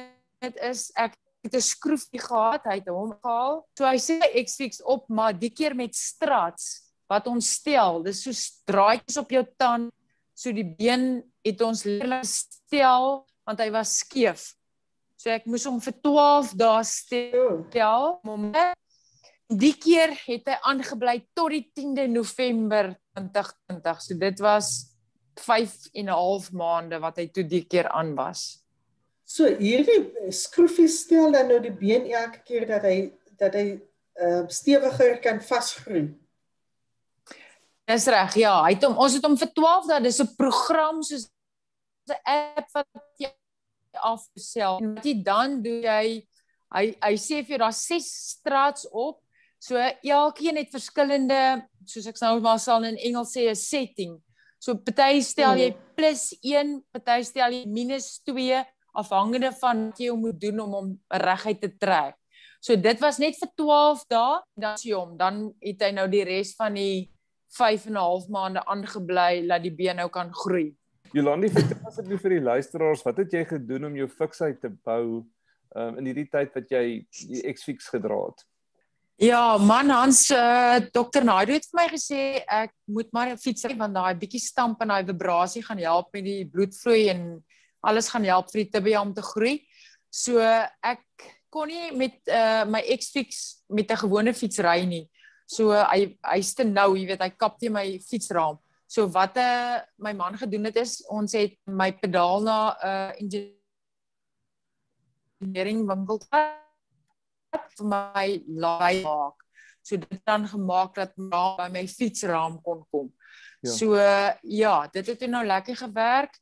het 0.44 0.60
is 0.60 0.90
ek 1.00 1.16
het 1.46 1.56
'n 1.56 1.62
skroefie 1.64 2.20
gehad, 2.20 2.66
hy 2.68 2.82
het 2.82 2.90
hom 2.92 3.14
gehaal. 3.22 3.64
So 3.78 3.86
hy 3.88 3.96
sê 3.96 4.20
X-fix 4.44 4.82
op, 4.84 5.08
maar 5.08 5.32
die 5.32 5.54
keer 5.54 5.76
met 5.76 5.96
strats 5.96 6.92
wat 7.08 7.28
ons 7.28 7.48
stel. 7.62 8.04
Dis 8.04 8.24
so 8.26 8.32
draadjies 8.66 9.18
op 9.18 9.32
jou 9.32 9.46
tand. 9.58 9.94
So 10.36 10.52
die 10.52 10.68
been 10.68 11.24
het 11.46 11.62
ons 11.62 11.86
leer 11.86 12.26
stel 12.26 13.24
want 13.46 13.62
hy 13.62 13.70
was 13.72 14.00
skeef. 14.02 14.54
So 15.16 15.32
ek 15.32 15.46
moes 15.48 15.66
hom 15.70 15.80
vir 15.84 15.96
12 16.04 16.56
dae 16.60 16.82
stel. 16.84 18.10
Moment. 18.26 18.76
Die 19.46 19.76
keer 19.78 20.12
het 20.26 20.50
hy 20.50 20.58
aangebly 20.66 21.20
tot 21.38 21.54
die 21.54 21.64
10de 21.78 22.08
November 22.10 22.96
2020. 23.16 24.02
So 24.02 24.18
dit 24.20 24.44
was 24.44 24.72
5 25.40 25.90
en 25.94 26.10
'n 26.10 26.18
half 26.18 26.52
maande 26.52 27.00
wat 27.00 27.18
hy 27.18 27.28
toe 27.28 27.44
die 27.44 27.66
keer 27.66 27.90
aan 27.90 28.16
was. 28.16 28.64
So 29.26 29.46
hierdie 29.46 30.32
skroefie 30.32 30.88
stel 30.88 31.32
dan 31.32 31.48
nou 31.48 31.60
die 31.60 31.74
been 31.74 32.06
elke 32.12 32.42
keer 32.46 32.68
dat 32.68 32.84
hy 32.84 33.14
dat 33.38 33.54
hy 33.54 33.82
uh 34.22 34.48
stewiger 34.48 35.20
kan 35.20 35.42
vasgroei. 35.42 36.14
Dis 37.86 38.08
reg. 38.08 38.36
Ja, 38.36 38.64
hy 38.64 38.74
het 38.74 38.84
hom 38.84 38.98
ons 38.98 39.14
het 39.14 39.26
hom 39.26 39.38
vir 39.38 39.52
12 39.54 39.88
dae, 39.88 40.02
dis 40.02 40.22
'n 40.22 40.36
program 40.38 41.04
soos 41.04 41.28
'n 42.10 42.22
app 42.26 42.70
wat 42.74 42.88
jy 43.18 43.32
afsel. 43.94 44.80
En 44.82 44.96
wat 44.96 45.06
jy 45.06 45.24
dan 45.24 45.62
doen 45.62 45.82
jy 45.82 46.28
hy 46.76 46.86
hy 47.02 47.14
sê 47.16 47.42
vir 47.44 47.56
jou 47.56 47.62
daar's 47.64 47.86
6 47.88 48.10
strats 48.36 48.88
op. 48.92 49.22
So 49.60 49.80
elkeen 50.04 50.58
het 50.58 50.74
verskillende 50.74 51.66
soos 51.86 52.08
ek 52.08 52.20
nou 52.22 52.40
maar 52.42 52.60
sal 52.60 52.84
in 52.84 52.98
Engels 52.98 53.34
sê 53.36 53.50
'n 53.50 53.56
setting. 53.56 54.22
So 54.60 54.76
party 54.76 55.22
stel 55.22 55.58
jy 55.58 55.72
mm. 55.72 55.82
plus 55.96 56.34
1, 56.42 56.82
party 56.92 57.24
stel 57.24 57.52
jy 57.52 57.66
minus 57.66 58.20
2 58.26 58.64
afhangende 58.96 59.52
van 59.62 59.90
wat 59.90 60.00
jy 60.00 60.14
moet 60.18 60.40
doen 60.40 60.60
om 60.64 60.72
hom 60.74 60.88
reguit 61.10 61.62
te 61.62 61.70
trek. 61.78 62.16
So 62.64 62.76
dit 62.76 63.02
was 63.04 63.20
net 63.22 63.38
vir 63.38 63.52
12 63.54 64.06
dae, 64.10 64.40
dan 64.58 64.80
sien 64.82 64.96
hom, 64.98 65.18
dan 65.20 65.52
het 65.62 65.84
hy 65.86 65.92
nou 65.94 66.08
die 66.10 66.24
res 66.26 66.56
van 66.58 66.74
die 66.74 67.12
5 67.54 67.86
en 67.92 67.94
'n 67.94 68.02
half 68.02 68.26
maande 68.28 68.66
aangebly 68.66 69.46
dat 69.48 69.62
die 69.62 69.76
been 69.76 69.98
nou 69.98 70.10
kan 70.10 70.34
groei. 70.34 70.74
Jolandi, 71.16 71.48
vertel 71.48 71.88
asseblief 71.88 72.26
vir 72.26 72.34
die 72.36 72.44
luisteraars, 72.44 73.04
wat 73.06 73.22
het 73.22 73.32
jy 73.32 73.46
gedoen 73.48 73.88
om 73.88 73.94
jou 73.96 74.08
fiksheid 74.12 74.58
te 74.60 74.68
bou 74.68 75.22
um, 75.22 75.94
in 76.02 76.10
hierdie 76.10 76.28
tyd 76.28 76.52
wat 76.58 76.74
jy 76.74 76.84
die 77.30 77.44
X-Fix 77.54 77.88
gedra 77.94 78.18
het? 78.26 78.44
Ja, 79.24 79.56
man 79.56 79.94
Hans, 79.96 80.26
uh, 80.36 80.82
dokter 80.92 81.24
Naidu 81.24 81.56
het 81.56 81.70
vir 81.70 81.80
my 81.80 81.86
gesê 81.94 82.20
ek 82.44 82.74
moet 82.92 83.14
maar 83.16 83.32
fiets 83.40 83.64
ry 83.64 83.78
want 83.80 83.96
daai 83.96 84.20
bietjie 84.20 84.42
stamp 84.44 84.84
en 84.84 84.92
daai 84.92 85.08
vibrasie 85.08 85.64
gaan 85.64 85.80
help 85.80 86.10
met 86.18 86.26
die 86.28 86.42
bloedvloei 86.52 87.06
en 87.14 87.24
alles 87.88 88.12
gaan 88.12 88.28
help 88.28 88.52
vir 88.52 88.66
die 88.66 88.74
tibia 88.74 89.00
om 89.00 89.16
te 89.16 89.24
groei. 89.24 89.62
So 90.12 90.44
ek 90.44 91.06
kon 91.48 91.72
nie 91.72 91.94
met 91.96 92.20
uh, 92.28 92.68
my 92.68 92.84
X-Fix 92.98 93.64
met 93.72 93.88
'n 93.88 94.04
gewone 94.04 94.36
fiets 94.36 94.60
ry 94.60 94.82
nie. 94.84 95.06
So 95.48 95.72
hy 95.72 96.18
hy's 96.34 96.52
te 96.60 96.68
nou, 96.68 96.92
jy 97.00 97.08
weet, 97.08 97.24
hy 97.24 97.32
kap 97.40 97.56
teen 97.56 97.72
my 97.72 97.88
fietsraam. 98.04 98.60
So 98.88 99.08
wat 99.10 99.36
'n 99.36 99.40
uh, 99.40 99.82
my 99.98 100.14
man 100.14 100.38
gedoen 100.38 100.64
het 100.64 100.76
is 100.76 101.06
ons 101.08 101.32
het 101.34 101.58
my 101.66 101.92
pedaal 101.92 102.42
na 102.42 102.58
'n 102.70 102.78
uh, 102.86 103.12
engineering 105.42 105.88
winkel 105.88 106.22
vir 107.78 107.86
my 107.86 108.44
laai 108.48 109.02
maak. 109.04 109.36
So 109.82 109.98
dit 109.98 110.22
dan 110.26 110.48
gemaak 110.48 110.96
dat 110.96 111.18
my 111.18 111.56
by 111.58 111.70
my 111.70 111.88
fietsraam 111.88 112.62
kon 112.62 112.86
kom. 112.90 113.14
Ja. 113.62 113.72
So 113.72 113.96
ja, 114.42 114.88
dit 114.88 115.08
het 115.08 115.28
nou 115.30 115.46
lekker 115.46 115.76
gewerk. 115.76 116.40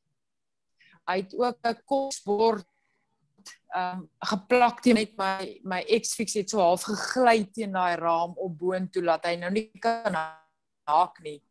Hy 1.08 1.18
het 1.18 1.34
ook 1.36 1.58
'n 1.64 1.84
kosbord 1.86 2.66
ehm 3.74 3.98
um, 3.98 4.10
geplak 4.20 4.82
teen 4.82 4.94
met 4.94 5.16
my 5.18 5.60
my 5.64 5.82
X-fix 6.00 6.34
het 6.38 6.50
so 6.50 6.60
half 6.62 6.84
gegly 6.86 7.50
teen 7.52 7.72
daai 7.74 7.96
raam 7.98 8.36
op 8.38 8.58
boontoe 8.58 9.04
laat 9.04 9.26
hy 9.26 9.36
nou 9.42 9.50
nie 9.52 9.72
kan 9.82 10.14
haak 10.86 11.20
nie. 11.26 11.42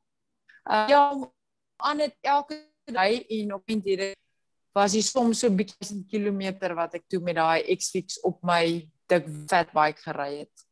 Uh, 0.63 0.87
ja, 0.89 1.31
aan 1.77 1.99
dit 1.99 2.15
elke 2.21 2.59
ry 2.91 3.25
en 3.41 3.55
op 3.55 3.67
eintlik 3.67 4.19
was 4.73 4.95
hy 4.97 5.03
soms 5.05 5.43
so 5.43 5.49
'n 5.49 5.57
bietjie 5.57 6.05
kilometer 6.09 6.75
wat 6.75 6.95
ek 6.95 7.05
toe 7.09 7.21
met 7.21 7.37
daai 7.37 7.77
X-fix 7.77 8.21
op 8.23 8.39
my 8.43 8.89
dik 9.09 9.27
fat 9.51 9.73
bike 9.73 10.01
gery 10.01 10.45
het. 10.45 10.67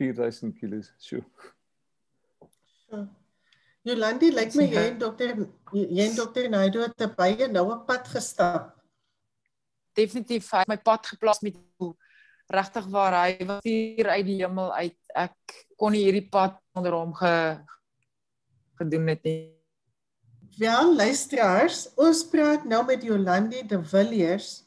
4000 0.00 0.56
kg. 0.58 0.82
Sjoe. 0.98 1.22
Jolandi, 3.86 4.32
lyk 4.34 4.54
my 4.58 4.66
jy 4.66 4.82
en 4.90 4.98
dokter 4.98 5.36
jy 5.72 6.08
en 6.08 6.16
dokter 6.16 6.48
Naido 6.50 6.82
het 6.82 6.96
te 6.96 7.06
baie 7.06 7.46
nou 7.48 7.70
'n 7.72 7.84
pad 7.86 8.08
gestap. 8.08 8.74
Definitief 9.94 10.50
hy 10.50 10.64
my 10.68 10.76
pad 10.76 11.06
geplaas 11.06 11.40
met 11.40 11.56
regtig 12.50 12.86
waar 12.90 13.14
hy 13.22 13.46
was 13.46 13.62
hier 13.62 14.08
uit 14.08 14.26
die 14.26 14.42
hemel 14.42 14.74
uit. 14.74 14.98
Ek 15.14 15.36
kon 15.76 15.92
nie 15.92 16.04
hierdie 16.04 16.28
pad 16.28 16.58
onder 16.74 16.92
hom 16.92 17.14
ge 17.14 17.62
gedoen 18.76 19.06
het 19.12 19.22
nie. 19.22 19.40
Wel, 20.56 20.94
luisteraars, 20.96 21.88
ons 21.96 22.22
praat 22.32 22.64
nou 22.64 22.84
met 22.86 23.02
Jolandi 23.04 23.66
de 23.68 23.82
Villiers 23.84 24.66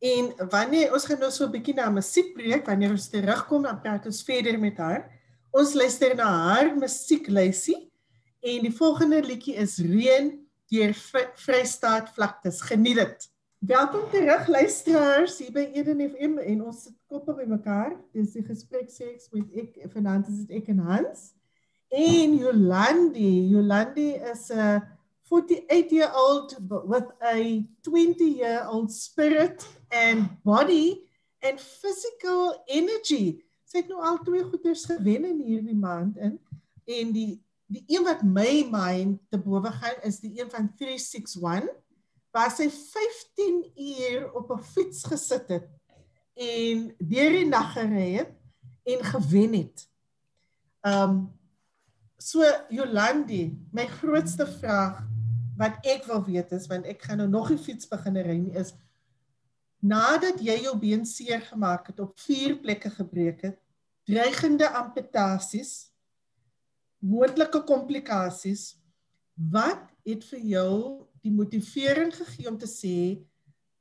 En 0.00 0.32
wanneer 0.48 0.92
ons 0.96 1.04
gaan 1.04 1.18
nou 1.20 1.28
so 1.30 1.44
'n 1.44 1.52
bietjie 1.52 1.74
na 1.76 1.90
musiekbreek, 1.92 2.66
wanneer 2.66 2.90
ons 2.90 3.08
terugkom 3.08 3.62
dan 3.62 3.80
praat 3.80 4.06
ons 4.06 4.22
verder 4.24 4.58
met 4.58 4.76
haar. 4.76 5.10
Ons 5.50 5.74
luister 5.74 6.14
na 6.16 6.24
haar 6.24 6.76
musieklysie 6.76 7.92
en 8.40 8.62
die 8.64 8.72
volgende 8.72 9.20
liedjie 9.22 9.54
is 9.54 9.76
Reën 9.78 10.48
deur 10.72 10.94
Vrystaat 11.34 12.08
Vlaktes. 12.14 12.60
Geniet 12.60 12.96
dit. 12.96 13.28
Welkom 13.58 14.08
terug 14.10 14.48
luisteraars 14.48 15.38
hier 15.38 15.52
by 15.52 15.68
Eden 15.74 16.00
FM 16.00 16.38
en 16.38 16.64
ons 16.64 16.82
sit 16.82 16.96
koppe 17.06 17.34
by 17.34 17.44
mekaar. 17.44 17.92
Dis 18.12 18.32
die 18.32 18.44
gesprek 18.44 18.88
seks 18.88 19.28
met 19.32 19.52
ek 19.52 19.76
is 19.76 20.46
dit 20.46 20.56
ek 20.62 20.68
en 20.68 20.78
Hans. 20.78 21.34
En 21.90 22.36
Jolandi, 22.36 23.48
Jolandi 23.50 24.14
is 24.14 24.50
'n 24.50 24.82
48 25.22 25.90
year 25.90 26.12
old 26.14 26.56
with 26.86 27.10
a 27.22 27.64
20 27.82 28.24
year 28.24 28.66
old 28.66 28.92
spirit 28.92 29.66
and 29.90 30.42
body 30.44 31.02
and 31.42 31.60
physical 31.60 32.62
energy. 32.66 33.42
Sy 33.64 33.82
het 33.82 33.88
nou 33.88 34.02
al 34.02 34.18
twee 34.22 34.42
goeders 34.42 34.84
gewen 34.84 35.24
in 35.24 35.42
hierdie 35.42 35.76
maand 35.78 36.16
in 36.18 36.38
en 36.90 37.12
die 37.14 37.42
die 37.70 37.84
een 37.86 38.02
wat 38.02 38.22
my 38.26 38.66
mind 38.66 39.20
te 39.30 39.38
bowe 39.38 39.70
gaan 39.70 40.00
is 40.02 40.18
die 40.18 40.32
een 40.34 40.50
van 40.50 40.72
361 40.74 41.70
waar 42.34 42.50
sy 42.50 42.66
15 42.70 43.60
uur 43.74 44.32
op 44.34 44.50
'n 44.50 44.62
fiets 44.72 45.04
gesit 45.06 45.46
het 45.48 45.68
en 46.34 46.94
deur 46.98 47.30
die 47.30 47.46
nag 47.46 47.72
gery 47.72 48.08
het 48.18 48.34
en 48.82 49.04
gewen 49.04 49.54
het. 49.54 49.86
Um 50.82 51.39
so 52.20 52.44
Jolandi, 52.68 53.56
my 53.72 53.86
grootste 53.98 54.44
vraag 54.60 55.00
wat 55.60 55.80
ek 55.88 56.04
wil 56.08 56.22
weet 56.28 56.52
is 56.56 56.68
want 56.68 56.88
ek 56.88 57.02
gaan 57.04 57.20
nou 57.22 57.28
nog 57.28 57.50
'n 57.52 57.58
fiets 57.58 57.88
begin 57.88 58.16
ry 58.16 58.36
nie 58.38 58.56
is 58.60 58.74
nadat 59.80 60.40
jy 60.40 60.56
jou 60.64 60.76
been 60.76 61.04
seer 61.06 61.40
gemaak 61.40 61.86
het 61.88 62.00
op 62.00 62.18
vier 62.20 62.56
plekke 62.60 62.90
gebreek 62.90 63.40
het 63.48 63.58
dreigende 64.04 64.68
amputasies 64.68 65.92
moontlike 67.00 67.64
komplikasies 67.64 68.76
wat 69.36 69.88
het 70.04 70.24
vir 70.24 70.40
jou 70.40 70.74
die 71.24 71.32
motivering 71.32 72.12
gegee 72.12 72.48
om 72.48 72.58
te 72.58 72.68
sê 72.68 72.96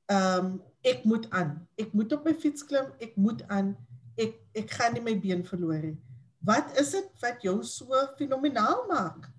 ehm 0.09 0.45
um, 0.45 0.61
ek 0.83 1.03
moet 1.03 1.27
aan 1.35 1.67
ek 1.75 1.91
moet 1.93 2.13
op 2.15 2.23
my 2.25 2.33
fiets 2.33 2.63
klim 2.63 2.87
ek 3.03 3.15
moet 3.19 3.43
aan 3.51 3.75
ek 4.15 4.39
ek 4.55 4.71
gaan 4.71 4.93
nie 4.95 5.03
my 5.03 5.15
been 5.19 5.43
verloor 5.43 5.83
nie 5.83 5.97
wat 6.45 6.77
is 6.79 6.91
dit 6.91 7.09
wat 7.21 7.43
jou 7.43 7.59
so 7.63 8.07
fenomenaal 8.17 8.85
maak 8.87 9.29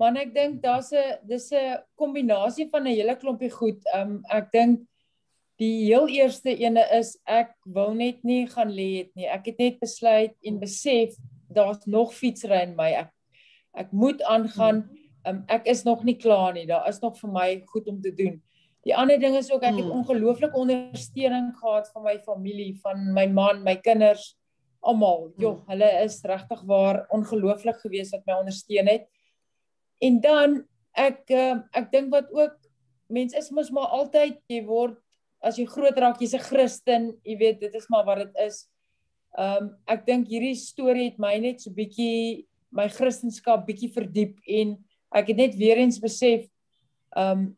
Maar 0.00 0.16
ek 0.16 0.30
dink 0.32 0.62
daar's 0.64 0.92
'n 0.96 1.20
dis 1.28 1.52
'n 1.52 1.76
kombinasie 1.94 2.68
van 2.72 2.88
'n 2.88 2.96
hele 2.96 3.16
klompie 3.16 3.50
goed. 3.50 3.84
Um 3.94 4.24
ek 4.30 4.50
dink 4.52 4.88
die 5.60 5.92
heel 5.92 6.08
eerste 6.08 6.56
ene 6.56 6.80
is 6.98 7.18
ek 7.26 7.52
wil 7.66 7.92
net 7.94 8.24
nie 8.24 8.46
gaan 8.46 8.72
lê 8.72 9.04
het 9.04 9.10
nie. 9.14 9.28
Ek 9.28 9.46
het 9.46 9.58
net 9.58 9.80
besluit 9.80 10.32
en 10.42 10.58
besef 10.58 11.14
daar's 11.52 11.84
nog 11.86 12.14
fietsry 12.14 12.62
in 12.62 12.76
my. 12.76 12.92
Ek 12.92 13.12
ek 13.74 13.92
moet 13.92 14.22
aangaan. 14.22 14.88
Um 15.26 15.44
ek 15.48 15.66
is 15.66 15.84
nog 15.84 16.04
nie 16.04 16.16
klaar 16.16 16.54
nie. 16.54 16.66
Daar 16.66 16.88
is 16.88 17.00
nog 17.00 17.18
vir 17.20 17.30
my 17.30 17.62
goed 17.66 17.86
om 17.86 18.00
te 18.00 18.14
doen. 18.14 18.40
Die 18.84 18.96
ander 18.96 19.20
ding 19.20 19.36
is 19.36 19.52
ook 19.52 19.62
ek 19.62 19.76
het 19.76 19.84
hmm. 19.84 20.00
ongelooflike 20.00 20.56
ondersteuning 20.56 21.52
gehad 21.60 21.90
van 21.92 22.02
my 22.02 22.18
familie, 22.18 22.80
van 22.80 23.12
my 23.12 23.26
man, 23.26 23.62
my 23.62 23.76
kinders, 23.76 24.39
almal. 24.80 25.30
Jo, 25.40 25.54
hmm. 25.54 25.68
hulle 25.72 25.90
is 26.04 26.20
regtig 26.26 26.64
waar 26.68 27.04
ongelooflik 27.14 27.80
geweest 27.84 28.16
wat 28.16 28.26
my 28.26 28.38
ondersteun 28.40 28.88
het. 28.90 29.06
En 30.00 30.20
dan 30.24 30.58
ek 30.98 31.30
uh, 31.30 31.60
ek 31.76 31.90
dink 31.92 32.10
wat 32.14 32.30
ook 32.34 32.56
mense 33.12 33.36
is 33.38 33.50
mos 33.54 33.70
maar 33.74 33.92
altyd 33.94 34.40
jy 34.50 34.62
word 34.66 34.98
as 35.44 35.58
jy 35.58 35.66
groot 35.68 35.96
raak 35.96 36.20
jy's 36.20 36.34
'n 36.36 36.44
Christen, 36.44 37.04
jy 37.24 37.36
weet 37.38 37.60
dit 37.60 37.74
is 37.74 37.88
maar 37.88 38.04
wat 38.04 38.24
dit 38.24 38.44
is. 38.46 38.66
Ehm 39.38 39.70
um, 39.70 39.70
ek 39.86 40.06
dink 40.06 40.28
hierdie 40.28 40.56
storie 40.58 41.10
het 41.10 41.18
my 41.18 41.38
net 41.38 41.60
so 41.62 41.70
bietjie 41.70 42.46
my 42.70 42.88
Christendom 42.88 43.64
bietjie 43.66 43.90
verdiep 43.92 44.38
en 44.46 44.76
ek 45.14 45.32
het 45.32 45.36
net 45.36 45.54
weer 45.56 45.78
eens 45.78 45.98
besef 45.98 46.46
ehm 47.16 47.38
um, 47.38 47.56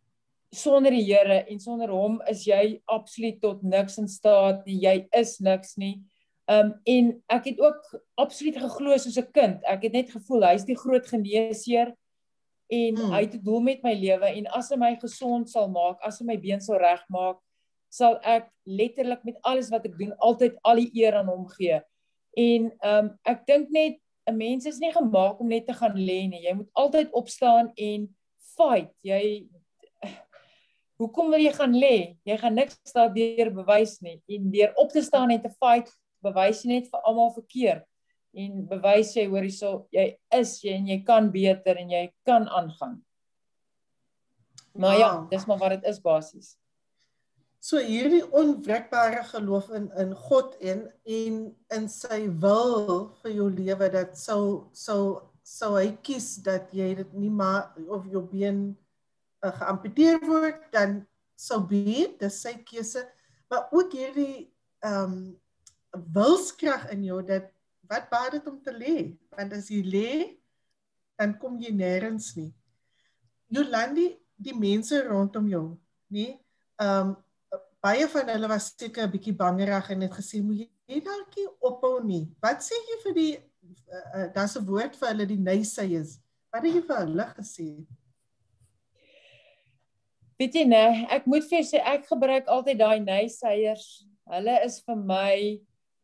sonder 0.53 0.93
die 0.93 1.05
Here 1.09 1.47
en 1.49 1.61
sonder 1.61 1.89
hom 1.89 2.21
is 2.29 2.45
jy 2.45 2.83
absoluut 2.87 3.41
tot 3.41 3.63
niks 3.63 3.97
in 3.99 4.09
staat 4.09 4.67
nie. 4.67 4.83
Jy 4.85 5.09
is 5.17 5.39
niks 5.41 5.79
nie. 5.81 6.03
Um 6.51 6.73
en 6.85 7.11
ek 7.31 7.45
het 7.53 7.61
ook 7.61 8.03
absoluut 8.19 8.57
geglo 8.59 8.97
soos 8.97 9.19
'n 9.19 9.31
kind. 9.33 9.63
Ek 9.65 9.83
het 9.83 9.93
net 9.93 10.11
gevoel 10.11 10.43
hy's 10.51 10.65
die 10.65 10.77
groot 10.77 11.07
geneesheer 11.07 11.95
en 12.73 12.97
hmm. 12.97 13.13
hy 13.13 13.21
het 13.21 13.35
'n 13.35 13.45
doel 13.45 13.61
met 13.61 13.83
my 13.83 13.95
lewe 13.95 14.27
en 14.27 14.47
as 14.47 14.71
hy 14.71 14.77
my 14.77 14.97
gesond 14.97 15.51
sal 15.51 15.69
maak, 15.69 16.03
as 16.03 16.19
hy 16.19 16.27
my 16.27 16.37
been 16.37 16.61
sal 16.61 16.79
regmaak, 16.79 17.39
sal 17.89 18.19
ek 18.23 18.51
letterlik 18.67 19.25
met 19.25 19.39
alles 19.43 19.71
wat 19.71 19.87
ek 19.87 19.99
doen 19.99 20.15
altyd 20.19 20.59
al 20.63 20.77
die 20.77 20.91
eer 20.95 21.15
aan 21.15 21.29
hom 21.29 21.47
gee. 21.59 21.81
En 22.37 22.73
um 22.83 23.19
ek 23.25 23.47
dink 23.47 23.71
net 23.71 23.99
'n 24.27 24.37
mens 24.37 24.67
is 24.67 24.79
nie 24.79 24.93
gemaak 24.93 25.41
om 25.41 25.49
net 25.49 25.67
te 25.67 25.75
gaan 25.75 25.95
lê 25.95 26.29
nie. 26.29 26.43
Jy 26.43 26.55
moet 26.55 26.71
altyd 26.73 27.13
opstaan 27.13 27.73
en 27.77 28.09
fight. 28.57 28.91
Jy 29.03 29.49
Hoekom 31.03 31.33
wil 31.33 31.41
jy 31.43 31.51
gaan 31.57 31.73
lê? 31.75 32.17
Jy 32.23 32.37
gaan 32.39 32.55
niks 32.55 32.93
daardeur 32.95 33.49
bewys 33.51 33.97
nie. 34.05 34.21
En 34.31 34.51
deur 34.53 34.71
op 34.79 34.93
te 34.95 35.03
staan 35.03 35.33
en 35.35 35.41
te 35.43 35.51
fight, 35.51 35.91
bewys 36.23 36.65
jy 36.65 36.75
net 36.75 36.91
vir 36.93 37.09
almal 37.09 37.33
verkeerd 37.35 37.87
en 38.33 38.65
bewys 38.69 39.13
jy 39.17 39.27
hoor 39.29 39.45
hierso 39.45 39.73
jy 39.93 40.07
is 40.39 40.57
jy 40.65 40.77
en 40.79 40.89
jy 40.89 40.99
kan 41.07 41.29
beter 41.33 41.81
en 41.83 41.91
jy 41.93 42.07
kan 42.27 42.49
aangaan. 42.49 43.01
Maar 44.73 44.99
ja, 44.99 45.11
dis 45.31 45.45
maar 45.47 45.61
wat 45.61 45.77
dit 45.77 45.89
is 45.91 46.01
basies. 46.01 46.55
So 47.63 47.79
hierdie 47.79 48.25
onwrikbare 48.35 49.21
geloof 49.29 49.69
in 49.77 49.91
in 50.01 50.15
God 50.19 50.57
en 50.61 50.87
en 51.05 51.37
in 51.77 51.85
sy 51.93 52.25
wil 52.43 53.13
vir 53.23 53.37
jou 53.37 53.51
lewe 53.53 53.91
dat 53.93 54.17
sou 54.19 54.71
sou 54.73 55.29
sou 55.47 55.75
hy 55.77 55.93
kies 56.07 56.39
dat 56.43 56.73
jy 56.75 56.89
dit 57.03 57.13
nie 57.19 57.31
maar 57.31 57.75
of 57.87 58.07
jou 58.11 58.23
been 58.31 58.73
uh, 59.43 59.53
geamputeer 59.59 60.23
word, 60.27 60.63
dan 60.75 61.03
sou 61.39 61.61
be, 61.67 62.09
dis 62.19 62.41
sy 62.45 62.55
keuse, 62.67 63.05
maar 63.51 63.69
ook 63.75 63.95
hierdie 63.99 64.49
ehm 64.83 65.05
um, 65.05 65.23
wilskrag 65.93 66.91
in 66.95 67.05
jou 67.05 67.21
dat 67.27 67.51
wat 67.91 68.09
baat 68.11 68.33
dit 68.39 68.47
om 68.49 68.61
te 68.63 68.73
lê? 68.73 68.97
Want 69.37 69.53
as 69.53 69.69
jy 69.69 69.83
lê, 69.85 70.13
dan 71.21 71.37
kom 71.39 71.59
jy 71.61 71.73
nêrens 71.77 72.33
nie. 72.37 72.53
Jolandi, 73.53 74.09
die 74.37 74.57
mense 74.57 74.97
rondom 75.05 75.49
jou, 75.51 75.67
nê? 76.13 76.33
Ehm 76.81 77.13
um, 77.13 77.19
baie 77.83 78.07
van 78.07 78.29
hulle 78.31 78.49
was 78.49 78.69
seker 78.79 79.09
'n 79.09 79.11
bietjie 79.11 79.35
bangerig 79.35 79.89
en 79.91 80.05
het 80.07 80.13
gesê 80.15 80.39
moet 80.43 80.61
jy 80.63 80.69
nie 80.89 81.47
ophou 81.61 81.99
nie. 82.05 82.31
Wat 82.41 82.63
sê 82.63 82.79
jy 82.79 82.99
vir 83.05 83.15
die 83.17 83.33
uh, 83.37 84.07
uh, 84.17 84.29
daar's 84.35 84.57
'n 84.57 84.67
woord 84.67 84.95
vir 84.97 85.09
hulle 85.09 85.27
die 85.27 85.43
naysayers? 85.49 86.21
Wat 86.53 86.63
het 86.63 86.75
jy 86.75 86.83
vir 86.87 86.99
hulle 87.03 87.27
gesê? 87.35 87.69
Weet 90.39 90.55
jy 90.55 90.65
nee, 90.65 91.07
ek 91.11 91.27
moet 91.27 91.45
vir 91.51 91.67
sê 91.67 91.83
ek 91.83 92.07
gebruik 92.07 92.47
altyd 92.47 92.79
daai 92.79 93.01
naysayers. 93.01 94.07
Hulle 94.31 94.57
is 94.65 94.81
vir 94.87 94.97
my 94.97 95.61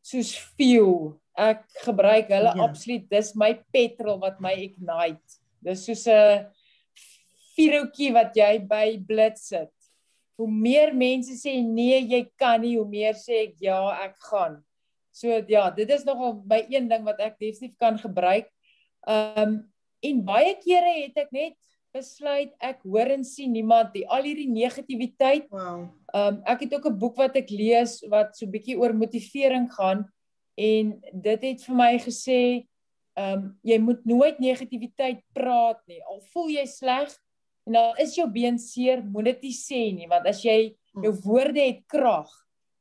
soos 0.09 0.35
fuel. 0.57 1.17
Ek 1.39 1.65
gebruik 1.85 2.31
hulle 2.35 2.53
ja. 2.55 2.65
absoluut. 2.65 3.05
Dis 3.11 3.35
my 3.39 3.53
petrol 3.75 4.19
wat 4.23 4.41
my 4.43 4.55
ignite. 4.59 5.39
Dis 5.65 5.85
soos 5.87 6.07
'n 6.11 6.47
vuurhoutjie 7.59 8.13
wat 8.15 8.37
jy 8.39 8.53
by 8.71 8.97
blits 9.07 9.51
sit. 9.53 9.75
Hoe 10.39 10.51
meer 10.51 10.95
mense 10.95 11.35
sê 11.35 11.57
nee, 11.63 11.99
jy 11.99 12.23
kan 12.39 12.61
nie, 12.63 12.77
hoe 12.79 12.87
meer 12.87 13.15
sê 13.19 13.49
ek 13.49 13.57
ja, 13.63 13.79
ek 14.07 14.15
gaan. 14.31 14.61
So 15.11 15.41
ja, 15.51 15.71
dit 15.75 15.91
is 15.91 16.05
nogal 16.07 16.39
my 16.47 16.63
een 16.71 16.87
ding 16.91 17.03
wat 17.07 17.19
ek 17.21 17.41
definitief 17.43 17.75
kan 17.79 17.99
gebruik. 17.99 18.47
Um 19.07 19.65
en 19.99 20.19
baie 20.23 20.53
kere 20.63 20.93
het 20.95 21.17
ek 21.25 21.33
net 21.35 21.57
besluit 21.99 22.55
ek 22.63 22.83
hoor 22.87 23.11
en 23.15 23.25
sien 23.27 23.53
niemand 23.53 23.93
die 23.95 24.07
al 24.07 24.27
hierdie 24.27 24.49
negativiteit. 24.51 25.49
Wow. 25.53 25.89
Um 26.17 26.41
ek 26.49 26.67
het 26.67 26.79
ook 26.79 26.89
'n 26.91 26.99
boek 26.99 27.17
wat 27.19 27.37
ek 27.37 27.51
lees 27.51 28.01
wat 28.09 28.37
so 28.37 28.47
bietjie 28.47 28.79
oor 28.79 28.95
motivering 28.95 29.69
gaan 29.75 30.07
en 30.57 30.99
dit 31.13 31.43
het 31.43 31.63
vir 31.67 31.77
my 31.77 31.93
gesê 31.99 32.43
um 33.19 33.55
jy 33.63 33.79
moet 33.79 34.05
nooit 34.07 34.39
negativiteit 34.39 35.23
praat 35.35 35.81
nie. 35.87 36.01
Al 36.03 36.21
voel 36.33 36.49
jy 36.59 36.67
sleg 36.67 37.13
en 37.67 37.77
al 37.77 37.95
is 37.99 38.15
jou 38.17 38.29
been 38.31 38.59
seer, 38.59 39.03
moet 39.03 39.25
dit 39.25 39.43
nie 39.43 39.57
sê 39.57 39.83
nie 39.93 40.09
want 40.09 40.27
as 40.27 40.43
jy 40.45 40.75
jou 40.95 41.13
hmm. 41.13 41.23
woorde 41.25 41.61
het 41.61 41.83
krag. 41.87 42.31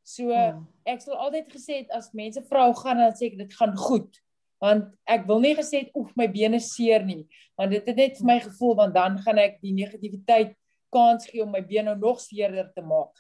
So 0.03 0.31
hmm. 0.31 0.67
ek 0.85 1.01
sal 1.01 1.17
altyd 1.17 1.51
gesê 1.51 1.83
het 1.83 1.91
as 1.91 2.13
mense 2.13 2.41
vra 2.47 2.69
hoe 2.69 2.79
gaan 2.79 2.97
dan 2.97 3.13
sê 3.13 3.31
ek 3.31 3.37
dit 3.37 3.53
gaan 3.53 3.75
goed 3.75 4.21
want 4.61 4.87
ek 5.05 5.27
wil 5.27 5.39
nie 5.39 5.55
gesê 5.55 5.85
het 5.85 5.91
oef 5.95 6.13
my 6.17 6.27
bene 6.27 6.59
seer 6.59 7.05
nie 7.05 7.23
want 7.57 7.73
dit 7.73 7.89
het 7.89 7.97
net 7.97 8.17
vir 8.19 8.29
my 8.29 8.39
gevoel 8.45 8.75
want 8.83 8.95
dan 8.95 9.17
gaan 9.25 9.41
ek 9.41 9.59
die 9.61 9.73
negativiteit 9.73 10.55
kans 10.93 11.27
gee 11.29 11.43
om 11.43 11.51
my 11.51 11.63
bene 11.65 11.91
nou 11.91 11.97
nog 11.99 12.21
seerder 12.23 12.69
te 12.75 12.83
maak. 12.85 13.11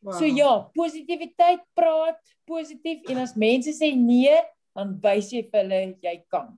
Wow. 0.00 0.14
So 0.14 0.28
ja, 0.30 0.52
positiwiteit 0.76 1.64
praat 1.74 2.20
positief 2.46 3.08
en 3.10 3.24
as 3.24 3.34
mense 3.38 3.74
sê 3.74 3.90
nee, 3.98 4.36
dan 4.76 4.94
wys 5.02 5.32
jy 5.34 5.42
vir 5.48 5.64
hulle 5.64 5.80
jy 6.04 6.14
kan. 6.30 6.52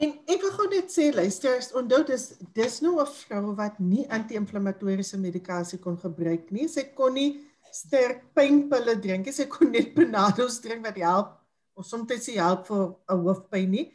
En 0.00 0.12
ek 0.32 0.44
wil 0.44 0.52
gou 0.56 0.66
net 0.72 0.92
sê 0.92 1.10
luister, 1.12 1.60
onthou 1.76 2.02
dis 2.08 2.26
dis 2.56 2.80
nou 2.84 3.00
'n 3.00 3.06
vrou 3.06 3.54
wat 3.56 3.80
nie 3.80 4.06
anti-inflammatoriese 4.08 5.18
medikasie 5.20 5.78
kon 5.78 5.96
gebruik 5.96 6.50
nie. 6.50 6.68
Sy 6.68 6.92
kon 6.96 7.14
nie 7.14 7.40
sterk 7.72 8.24
pynpille 8.34 8.96
drink 9.00 9.26
nie. 9.26 9.32
Sy 9.32 9.46
kon 9.48 9.72
net 9.72 9.94
Panados 9.96 10.60
drink 10.60 10.84
wat 10.84 10.96
help 10.96 11.39
of 11.80 11.88
soms 11.88 12.12
sy 12.24 12.36
help 12.36 12.68
vir 12.68 12.84
'n 13.08 13.24
hoofpyn 13.24 13.70
nie 13.70 13.86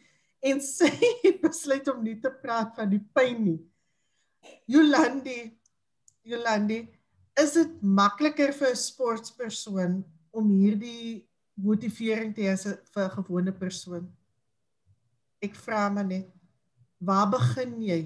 en 0.46 0.62
sy 0.78 0.90
het 1.24 1.40
besluit 1.42 1.88
om 1.94 2.04
nie 2.04 2.18
te 2.22 2.32
praat 2.42 2.76
van 2.78 2.90
die 2.90 3.02
pyn 3.14 3.40
nie. 3.46 3.60
Jolandi, 4.70 5.40
Jolandi, 6.26 6.84
is 7.42 7.56
dit 7.58 7.82
makliker 7.82 8.54
vir 8.54 8.74
'n 8.74 8.82
sportpersoon 8.82 10.04
om 10.34 10.52
hierdie 10.52 11.26
motivering 11.56 12.36
te 12.36 12.46
hê 12.46 12.56
vir 12.58 13.06
'n 13.06 13.16
gewone 13.18 13.52
persoon? 13.52 14.06
Ek 15.42 15.56
vra 15.56 15.90
maar 15.90 16.06
net, 16.06 16.30
waar 17.00 17.30
begin 17.30 17.82
jy? 17.82 18.02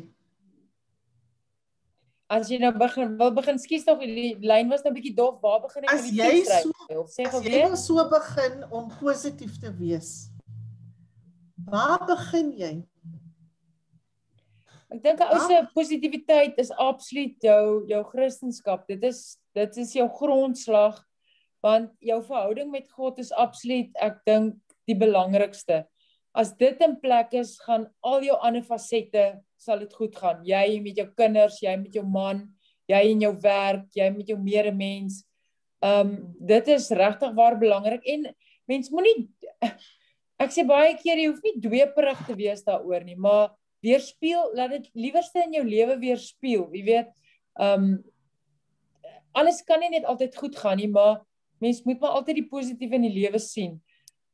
As 2.29 2.49
jy 2.51 2.59
nou 2.61 2.69
begin 2.77 3.15
wil 3.17 3.31
begin 3.33 3.57
skies 3.57 3.87
tog 3.87 4.03
die 4.05 4.35
lyn 4.45 4.69
was 4.69 4.83
nou 4.85 4.91
'n 4.91 4.97
bietjie 4.99 5.15
dof. 5.17 5.41
Waar 5.41 5.61
begin 5.65 5.83
ek 5.83 5.89
met 5.89 6.03
die 6.03 6.13
fietsry? 6.13 6.71
As 6.93 7.17
jy 7.17 7.25
so, 7.25 7.41
jy 7.41 7.63
wil 7.65 7.75
so 7.75 8.05
begin 8.09 8.63
om 8.69 8.91
positief 8.99 9.57
te 9.57 9.71
wees. 9.73 10.29
Waar 11.65 12.05
begin 12.05 12.53
jy? 12.53 12.73
Ek 14.89 15.01
dink 15.03 15.21
ou 15.21 15.39
se 15.41 15.57
positiwiteit 15.73 16.57
is 16.61 16.71
absoluut 16.71 17.35
jou 17.41 17.85
jou 17.89 18.03
Christendom. 18.13 18.79
Dit 18.87 19.03
is 19.03 19.37
dit 19.53 19.77
is 19.77 19.93
jou 19.93 20.07
grondslag 20.07 21.03
want 21.61 21.91
jou 21.99 22.21
verhouding 22.23 22.69
met 22.71 22.87
God 22.93 23.19
is 23.19 23.31
absoluut 23.31 23.89
ek 23.99 24.21
dink 24.25 24.55
die 24.87 24.95
belangrikste. 24.95 25.83
As 26.33 26.53
dit 26.53 26.77
in 26.81 26.95
plek 27.01 27.33
is, 27.33 27.57
gaan 27.65 27.89
al 28.05 28.21
jou 28.23 28.37
ander 28.37 28.63
fasette 28.63 29.41
sal 29.59 29.81
dit 29.83 29.93
goed 29.93 30.15
gaan. 30.15 30.41
Jy 30.47 30.79
met 30.83 30.99
jou 31.01 31.07
kinders, 31.19 31.59
jy 31.63 31.75
met 31.81 31.95
jou 31.95 32.05
man, 32.07 32.45
jy 32.89 33.01
in 33.11 33.23
jou 33.27 33.33
werk, 33.43 33.87
jy 33.97 34.09
met 34.15 34.31
jou 34.31 34.39
medemens. 34.41 35.23
Um 35.85 36.15
dit 36.39 36.73
is 36.75 36.89
regtig 36.95 37.35
waar 37.37 37.59
belangrik 37.59 38.03
en 38.11 38.27
mens 38.67 38.89
moenie 38.91 39.29
ek 40.43 40.51
sê 40.55 40.65
baie 40.67 40.95
keer 40.99 41.19
jy 41.19 41.29
hoef 41.29 41.39
nie 41.43 41.59
dweeperig 41.63 42.19
te 42.27 42.35
wees 42.39 42.63
daaroor 42.65 43.03
nie, 43.03 43.15
maar 43.19 43.51
weerspieël, 43.83 44.51
laat 44.55 44.75
dit 44.75 44.89
liewerste 45.05 45.43
in 45.45 45.55
jou 45.55 45.63
lewe 45.67 45.95
weerspieël. 46.01 46.67
Jy 46.75 46.83
weet, 46.87 47.11
um 47.59 47.97
alles 49.37 49.61
kan 49.63 49.79
nie 49.83 49.91
net 49.93 50.07
altyd 50.09 50.35
goed 50.35 50.55
gaan 50.57 50.79
nie, 50.81 50.89
maar 50.91 51.21
mens 51.63 51.83
moet 51.85 51.99
maar 52.01 52.17
altyd 52.19 52.41
die 52.41 52.49
positiewe 52.49 52.97
in 52.97 53.07
die 53.07 53.15
lewe 53.21 53.39
sien. 53.39 53.77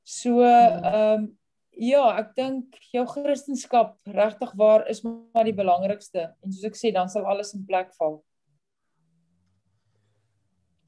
So 0.06 0.42
um 0.42 1.34
Ja, 1.76 2.06
ek 2.22 2.36
dink 2.38 2.78
jou 2.94 3.04
Christendom 3.10 3.92
regtig 4.16 4.54
waar 4.56 4.86
is 4.92 5.02
maar 5.04 5.44
die 5.44 5.56
belangrikste 5.56 6.30
en 6.44 6.54
soos 6.54 6.70
ek 6.70 6.78
sê 6.80 6.92
dan 6.96 7.12
sal 7.12 7.28
alles 7.28 7.54
in 7.58 7.66
plek 7.68 7.92
val. 8.00 8.22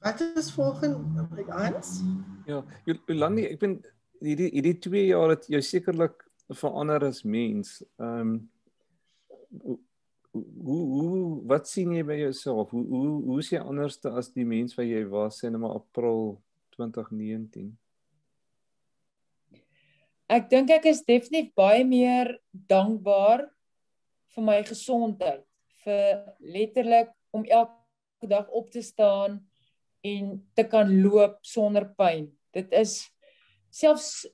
Wat 0.00 0.20
is 0.20 0.52
volgende 0.54 1.26
met 1.34 1.50
Hans? 1.50 1.98
Ja, 2.46 2.62
Jolandi, 2.86 3.48
ek 3.50 3.58
ben 3.60 3.74
hierdie 4.22 4.48
hierdie 4.54 4.78
2 4.86 5.04
jaar 5.10 5.34
het 5.34 5.48
jou 5.50 5.60
sekerlik 5.62 6.22
verander 6.48 7.08
as 7.10 7.24
mens. 7.24 7.82
Ehm 8.00 8.38
um, 8.38 8.38
hoe 10.32 10.84
hoe 10.86 11.42
wat 11.50 11.68
sien 11.68 11.92
jy 11.96 12.04
by 12.06 12.16
jouself? 12.20 12.70
Hoe 12.70 12.84
hoe 12.86 13.22
hoe 13.26 13.38
is 13.42 13.50
jy 13.52 13.60
anderste 13.60 14.12
as 14.16 14.30
die 14.32 14.46
mens 14.46 14.76
wat 14.78 14.86
jy 14.86 15.02
was 15.10 15.42
in 15.42 15.56
April 15.64 16.38
2019? 16.76 17.72
Ek 20.28 20.48
dink 20.50 20.70
ek 20.74 20.88
is 20.90 21.04
definitief 21.06 21.54
baie 21.56 21.84
meer 21.88 22.34
dankbaar 22.52 23.46
vir 24.34 24.44
my 24.44 24.58
gesondheid 24.68 25.44
vir 25.84 26.24
letterlik 26.40 27.12
om 27.32 27.44
elke 27.44 28.28
dag 28.30 28.48
op 28.50 28.70
te 28.72 28.82
staan 28.84 29.40
en 30.04 30.36
te 30.54 30.64
kan 30.68 30.90
loop 31.02 31.38
sonder 31.46 31.88
pyn 31.98 32.28
dit 32.56 32.74
is 32.76 33.00
selfs 33.70 34.28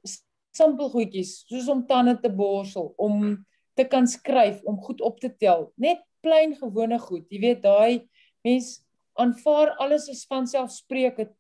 simpel 0.55 0.91
goedjies 0.93 1.43
soos 1.49 1.71
om 1.71 1.83
tande 1.87 2.15
te 2.23 2.31
borsel 2.31 2.93
om 2.99 3.35
te 3.75 3.87
kan 3.91 4.07
skryf 4.07 4.61
om 4.71 4.79
goed 4.79 5.01
op 5.03 5.17
te 5.19 5.27
tel. 5.35 5.73
Net 5.75 5.99
klein 6.23 6.55
gewone 6.55 6.99
goed. 7.03 7.27
Jy 7.27 7.41
weet 7.43 7.65
daai 7.65 8.07
Mens 8.45 8.83
aanvaar 9.17 9.73
alles 9.81 10.09
as 10.13 10.25
vanselfsprekend 10.29 11.33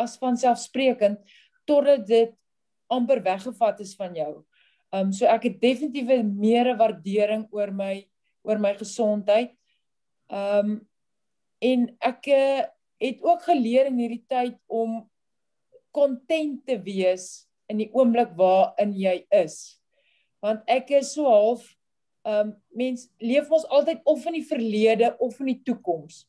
as 0.00 0.14
vanselfsprekend 0.16 1.18
totdat 1.68 2.06
dit 2.08 2.30
amper 2.92 3.22
weggevat 3.24 3.80
is 3.84 3.94
van 3.98 4.14
jou. 4.16 4.32
Um 4.92 5.12
so 5.16 5.26
ek 5.26 5.48
het 5.48 5.60
definitief 5.60 6.08
meer 6.28 6.68
'n 6.72 6.78
waardering 6.78 7.48
oor 7.50 7.72
my 7.72 8.04
oor 8.44 8.58
my 8.58 8.74
gesondheid. 8.74 9.56
Um 10.28 10.80
en 11.62 11.86
ek 12.02 12.26
uh, 12.26 12.64
het 13.02 13.22
ook 13.22 13.42
geleer 13.46 13.86
in 13.90 14.00
hierdie 14.02 14.24
tyd 14.28 14.58
om 14.66 15.02
kontent 15.94 16.64
te 16.66 16.78
wees 16.82 17.46
in 17.70 17.80
die 17.82 17.90
oomblik 17.94 18.34
waarin 18.38 18.94
jy 18.98 19.22
is. 19.34 19.78
Want 20.42 20.66
ek 20.70 20.90
is 20.98 21.14
so 21.16 21.30
half 21.30 21.64
ehm 22.22 22.52
um, 22.52 22.54
mens 22.78 23.08
leef 23.18 23.48
ons 23.50 23.64
altyd 23.66 23.98
of 24.06 24.26
in 24.30 24.36
die 24.36 24.46
verlede 24.46 25.08
of 25.18 25.40
in 25.42 25.48
die 25.50 25.62
toekoms. 25.66 26.20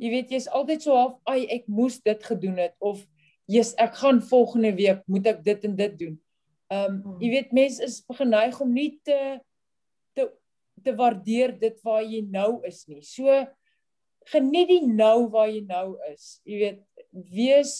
Jy 0.00 0.08
weet 0.14 0.30
jy's 0.32 0.46
altyd 0.48 0.82
so 0.82 0.96
half, 0.96 1.18
"Ag, 1.28 1.44
ek 1.52 1.68
moes 1.68 2.00
dit 2.00 2.24
gedoen 2.24 2.56
het" 2.56 2.72
of 2.80 3.04
"Jesus, 3.46 3.74
ek 3.78 3.94
gaan 3.94 4.22
volgende 4.22 4.74
week 4.74 5.02
moet 5.06 5.26
ek 5.26 5.44
dit 5.44 5.64
en 5.64 5.76
dit 5.76 5.98
doen." 5.98 6.16
Ehm 6.70 7.02
um, 7.06 7.18
jy 7.22 7.30
weet 7.30 7.52
mense 7.54 7.82
is 7.82 8.00
geneig 8.18 8.60
om 8.60 8.72
nie 8.72 8.98
te 9.06 9.38
te 10.14 10.30
te 10.82 10.94
waardeer 10.94 11.54
dit 11.58 11.78
waar 11.86 12.02
jy 12.02 12.24
nou 12.26 12.60
is 12.66 12.84
nie. 12.90 13.02
So 13.02 13.46
geniet 14.32 14.68
die 14.68 14.82
nou 14.86 15.28
waar 15.30 15.48
jy 15.50 15.62
nou 15.66 15.94
is. 16.10 16.40
Jy 16.46 16.58
weet, 16.58 16.82
wees 17.30 17.74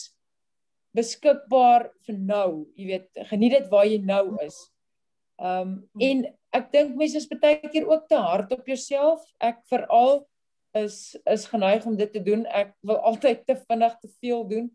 beskikbaar 0.96 1.90
vir 2.06 2.18
nou. 2.18 2.50
Jy 2.78 2.86
weet, 2.92 3.10
geniet 3.30 3.58
dit 3.58 3.68
waar 3.72 3.86
jy 3.90 3.98
nou 4.02 4.36
is. 4.46 4.58
Ehm 5.42 5.74
um, 5.74 5.76
en 6.00 6.24
ek 6.56 6.70
dink 6.72 6.94
mense 6.96 7.18
is 7.18 7.28
baie 7.28 7.58
keer 7.68 7.84
ook 7.90 8.06
te 8.08 8.16
hard 8.16 8.52
op 8.54 8.66
jouself. 8.70 9.24
Ek 9.42 9.60
veral 9.68 10.22
is 10.76 11.16
is 11.28 11.44
geneig 11.50 11.84
om 11.88 11.96
dit 11.98 12.12
te 12.12 12.22
doen. 12.22 12.46
Ek 12.46 12.72
wil 12.86 13.02
altyd 13.10 13.44
te 13.46 13.58
vinnig 13.66 13.98
te 14.00 14.12
veel 14.20 14.46
doen. 14.48 14.70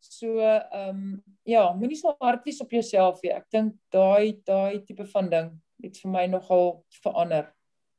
So 0.00 0.38
ehm 0.38 0.88
um, 0.88 1.22
ja, 1.44 1.72
moenie 1.74 1.96
so 1.96 2.14
hard 2.20 2.44
wees 2.44 2.60
op 2.60 2.70
jouself 2.70 3.22
nie. 3.22 3.32
Ek 3.34 3.46
dink 3.50 3.76
daai 3.94 4.38
daai 4.46 4.84
tipe 4.86 5.06
van 5.12 5.30
ding 5.30 5.52
het 5.82 5.98
vir 6.02 6.10
my 6.10 6.26
nogal 6.26 6.84
verander. 7.02 7.52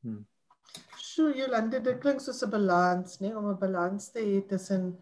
Hmm. 0.03 0.25
So 0.99 1.31
Jolande, 1.35 1.81
dit 1.83 1.99
klink 1.99 2.21
soos 2.21 2.43
'n 2.43 2.51
balans, 2.51 3.19
nê, 3.19 3.35
om 3.35 3.49
'n 3.49 3.59
balans 3.59 4.11
te 4.11 4.19
hê 4.19 4.41
tussen 4.47 4.97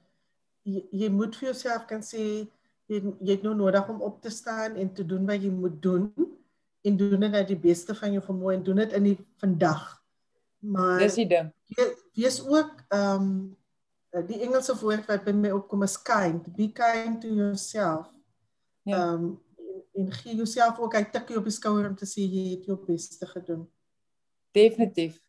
jy, 0.64 0.84
jy 0.92 1.10
moet 1.10 1.36
vir 1.36 1.50
jouself 1.52 1.86
kan 1.88 2.02
sê 2.02 2.48
jy 2.88 3.02
jy 3.20 3.32
het 3.36 3.44
nou 3.44 3.54
nodig 3.56 3.90
om 3.90 4.02
op 4.02 4.22
te 4.22 4.30
staan 4.30 4.76
en 4.76 4.94
te 4.94 5.06
doen 5.06 5.26
wat 5.28 5.42
jy 5.44 5.52
moet 5.52 5.82
doen 5.82 6.12
en 6.84 6.98
doen 6.98 7.20
dit 7.20 7.34
uit 7.34 7.48
die 7.48 7.60
beste 7.60 7.96
van 7.96 8.14
jou 8.16 8.24
vermoë 8.24 8.54
en 8.56 8.64
doen 8.64 8.76
dit 8.76 8.94
in 8.94 9.04
die 9.04 9.18
vandag. 9.42 10.04
Maar 10.60 11.00
Dis 11.00 11.16
die 11.20 11.28
ding. 11.28 11.52
Wees 12.16 12.42
ook 12.48 12.84
ehm 12.90 13.22
um, 13.22 13.58
die 14.28 14.42
Engelse 14.42 14.76
woord 14.80 15.06
wat 15.10 15.26
by 15.26 15.34
my 15.36 15.52
opkom 15.52 15.84
is 15.84 15.98
kind. 16.02 16.48
Be 16.56 16.72
kind 16.74 17.22
to 17.22 17.28
yourself. 17.28 18.08
Ja. 18.84 18.98
Ehm 18.98 19.14
um, 19.14 19.36
en 19.98 20.12
gee 20.14 20.36
jouself 20.36 20.80
ook 20.80 20.96
'n 20.96 21.10
tikkie 21.12 21.38
op 21.38 21.44
die 21.44 21.52
skouer 21.52 21.88
om 21.90 21.96
te 21.96 22.06
sê 22.06 22.22
jy 22.22 22.50
het 22.50 22.66
jou 22.66 22.78
beste 22.86 23.26
gedoen. 23.26 23.68
Definitief. 24.52 25.20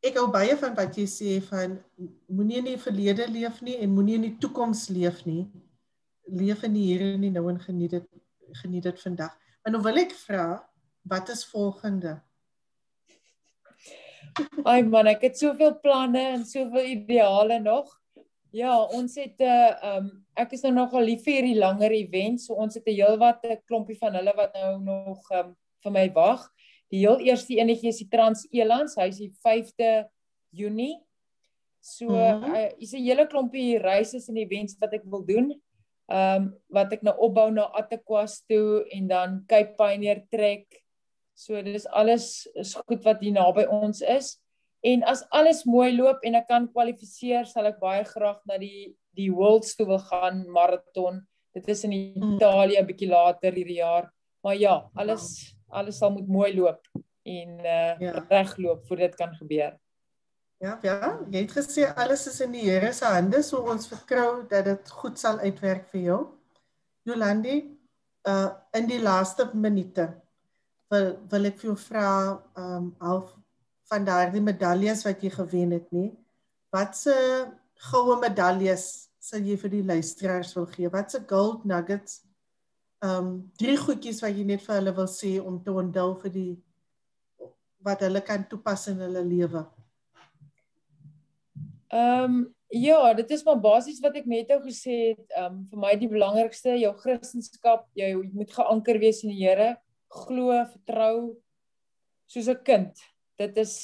Ek 0.00 0.16
hou 0.16 0.30
baie 0.30 0.56
van 0.56 0.74
wat 0.74 0.96
jy 0.96 1.06
sê 1.06 1.42
van 1.42 1.78
moenie 2.26 2.58
in 2.58 2.64
die 2.64 2.78
verlede 2.78 3.28
leef 3.28 3.60
nie 3.60 3.76
en 3.76 3.94
moenie 3.94 4.14
in 4.14 4.22
die 4.22 4.38
toekoms 4.38 4.88
leef 4.88 5.24
nie. 5.26 5.50
Leef 6.26 6.62
in 6.62 6.72
die 6.72 6.86
hier 6.86 7.00
en 7.14 7.20
die 7.20 7.30
nou 7.30 7.48
en 7.50 7.60
geniet 7.60 7.90
dit 7.90 8.08
geniet 8.62 8.82
dit 8.82 9.00
vandag. 9.00 9.36
Maar 9.62 9.72
nou 9.72 9.82
wil 9.82 9.96
ek 9.96 10.12
vra, 10.12 10.68
wat 11.02 11.28
is 11.28 11.44
volgende? 11.46 12.20
Ai 14.64 14.82
man, 14.82 15.06
ek 15.06 15.22
het 15.22 15.38
soveel 15.38 15.78
planne 15.80 16.22
en 16.34 16.44
soveel 16.44 16.84
ideale 16.96 17.60
nog. 17.60 17.99
Ja, 18.50 18.74
ons 18.82 19.14
het 19.14 19.38
'n 19.38 19.42
uh, 19.42 19.70
eh, 19.70 19.96
um 19.96 20.26
ek 20.34 20.52
is 20.52 20.62
nou 20.62 20.72
nogal 20.72 21.02
lief 21.02 21.22
vir 21.24 21.34
hierdie 21.34 21.58
langer 21.58 21.92
event, 21.92 22.40
so 22.40 22.54
ons 22.54 22.74
het 22.74 22.86
'n 22.86 22.94
heelwat 22.94 23.44
'n 23.44 23.62
klompie 23.66 23.98
van 23.98 24.14
hulle 24.14 24.32
wat 24.36 24.54
nou 24.54 24.80
nog 24.80 25.30
um 25.30 25.56
vir 25.82 25.92
my 25.92 26.12
wag. 26.12 26.50
Die 26.90 26.98
heel 26.98 27.18
eerste 27.18 27.54
enetjie 27.54 27.88
is 27.88 27.98
die 27.98 28.08
Trans-Elands, 28.08 28.96
hy's 28.96 29.18
die 29.18 29.32
5de 29.46 30.08
Junie. 30.50 30.98
So 31.80 32.08
mm 32.08 32.42
-hmm. 32.42 32.54
uh, 32.54 32.70
is 32.78 32.92
'n 32.92 33.04
hele 33.04 33.26
klompie 33.26 33.78
reise 33.78 34.18
en 34.28 34.36
events 34.36 34.76
wat 34.80 34.92
ek 34.92 35.04
wil 35.04 35.24
doen. 35.24 35.62
Um 36.08 36.54
wat 36.68 36.92
ek 36.92 37.02
nou 37.02 37.16
opbou 37.18 37.50
na 37.50 37.62
Attequas 37.62 38.42
toe 38.46 38.84
en 38.90 39.06
dan 39.06 39.44
Cape 39.46 39.74
Pioneer 39.76 40.26
Trek. 40.28 40.82
So 41.34 41.62
dis 41.62 41.86
alles 41.86 42.46
is 42.54 42.74
goed 42.74 43.04
wat 43.04 43.20
hier 43.20 43.32
naby 43.32 43.64
ons 43.64 44.00
is. 44.00 44.40
En 44.80 45.02
as 45.04 45.24
alles 45.28 45.64
mooi 45.68 45.90
loop 45.96 46.22
en 46.24 46.38
ek 46.38 46.46
kan 46.48 46.68
kwalifiseer, 46.72 47.44
sal 47.48 47.68
ek 47.68 47.80
baie 47.82 48.04
graag 48.08 48.40
na 48.48 48.56
die 48.60 48.94
die 49.18 49.28
Worlds 49.34 49.74
toe 49.76 49.88
wil 49.88 49.98
gaan 50.06 50.44
maraton. 50.54 51.18
Dit 51.52 51.68
is 51.68 51.82
in 51.84 51.92
mm. 51.92 52.36
Italië 52.36 52.78
'n 52.80 52.86
bietjie 52.86 53.10
later 53.10 53.52
hierdie 53.52 53.82
jaar. 53.82 54.10
Maar 54.42 54.56
ja, 54.56 54.90
alles 54.94 55.54
alles 55.68 55.98
sal 55.98 56.10
moet 56.10 56.28
mooi 56.28 56.54
loop 56.56 56.86
en 57.22 57.50
uh 57.60 57.94
ja. 58.00 58.24
regloop 58.28 58.86
voordat 58.86 59.10
dit 59.10 59.14
kan 59.14 59.34
gebeur. 59.34 59.78
Ja, 60.60 60.78
ja, 60.82 61.18
jy 61.30 61.40
het 61.40 61.52
gesê 61.56 61.86
alles 61.96 62.26
is 62.26 62.40
in 62.40 62.52
die 62.52 62.66
Here 62.68 62.92
se 62.92 63.04
hande, 63.04 63.42
so 63.42 63.62
ons 63.64 63.88
vertrou 63.88 64.46
dat 64.48 64.64
dit 64.64 64.90
goed 64.90 65.18
sal 65.18 65.38
uitwerk 65.38 65.86
vir 65.92 66.00
jou. 66.00 66.20
Jolandi, 67.08 67.62
uh 68.28 68.50
in 68.76 68.86
die 68.86 69.00
laaste 69.00 69.50
minute 69.54 70.08
wil 70.90 71.14
wil 71.30 71.48
ek 71.48 71.58
vir 71.60 71.70
jou 71.70 71.76
vra 71.76 72.08
um 72.56 72.90
half 73.00 73.36
van 73.90 74.06
daardie 74.06 74.42
medaljes 74.42 75.02
wat 75.06 75.22
jy 75.24 75.32
gewen 75.34 75.74
het 75.74 75.88
nie. 75.94 76.10
Watse 76.70 77.14
goue 77.90 78.18
medaljes 78.22 79.10
sal 79.20 79.44
jy 79.44 79.56
vir 79.60 79.72
die 79.72 79.84
luisteraars 79.84 80.54
wil 80.56 80.68
gee? 80.70 80.90
Watse 80.92 81.22
gold 81.28 81.66
nuggets? 81.68 82.20
Ehm 83.02 83.26
um, 83.26 83.34
drie 83.58 83.78
goedjies 83.80 84.20
wat 84.22 84.36
jy 84.36 84.44
net 84.46 84.62
vir 84.62 84.76
hulle 84.76 84.94
wil 84.96 85.08
sê 85.10 85.38
om 85.40 85.58
te 85.64 85.72
onthou 85.72 86.14
vir 86.22 86.34
die 86.36 86.52
wat 87.84 88.02
hulle 88.04 88.20
kan 88.20 88.44
toepas 88.48 88.86
in 88.92 89.00
hulle 89.06 89.22
lewe. 89.24 89.64
Ehm 91.90 92.24
um, 92.24 92.40
ja, 92.70 92.98
dit 93.18 93.30
is 93.34 93.42
maar 93.44 93.58
basies 93.58 94.02
wat 94.04 94.20
ek 94.20 94.28
net 94.30 94.52
nou 94.52 94.60
gesê 94.68 94.98
het. 95.10 95.24
Ehm 95.32 95.46
um, 95.46 95.62
vir 95.72 95.84
my 95.86 95.94
die 95.98 96.10
belangrikste, 96.12 96.76
jou 96.78 96.92
Christendom, 97.02 97.86
jy 97.98 98.12
moet 98.30 98.52
geanker 98.54 99.00
wees 99.02 99.24
in 99.24 99.32
die 99.34 99.40
Here, 99.42 99.72
glo, 100.12 100.52
vertrou 100.76 101.16
soos 102.30 102.46
'n 102.52 102.62
kind 102.62 103.09
dit 103.40 103.60
is 103.62 103.74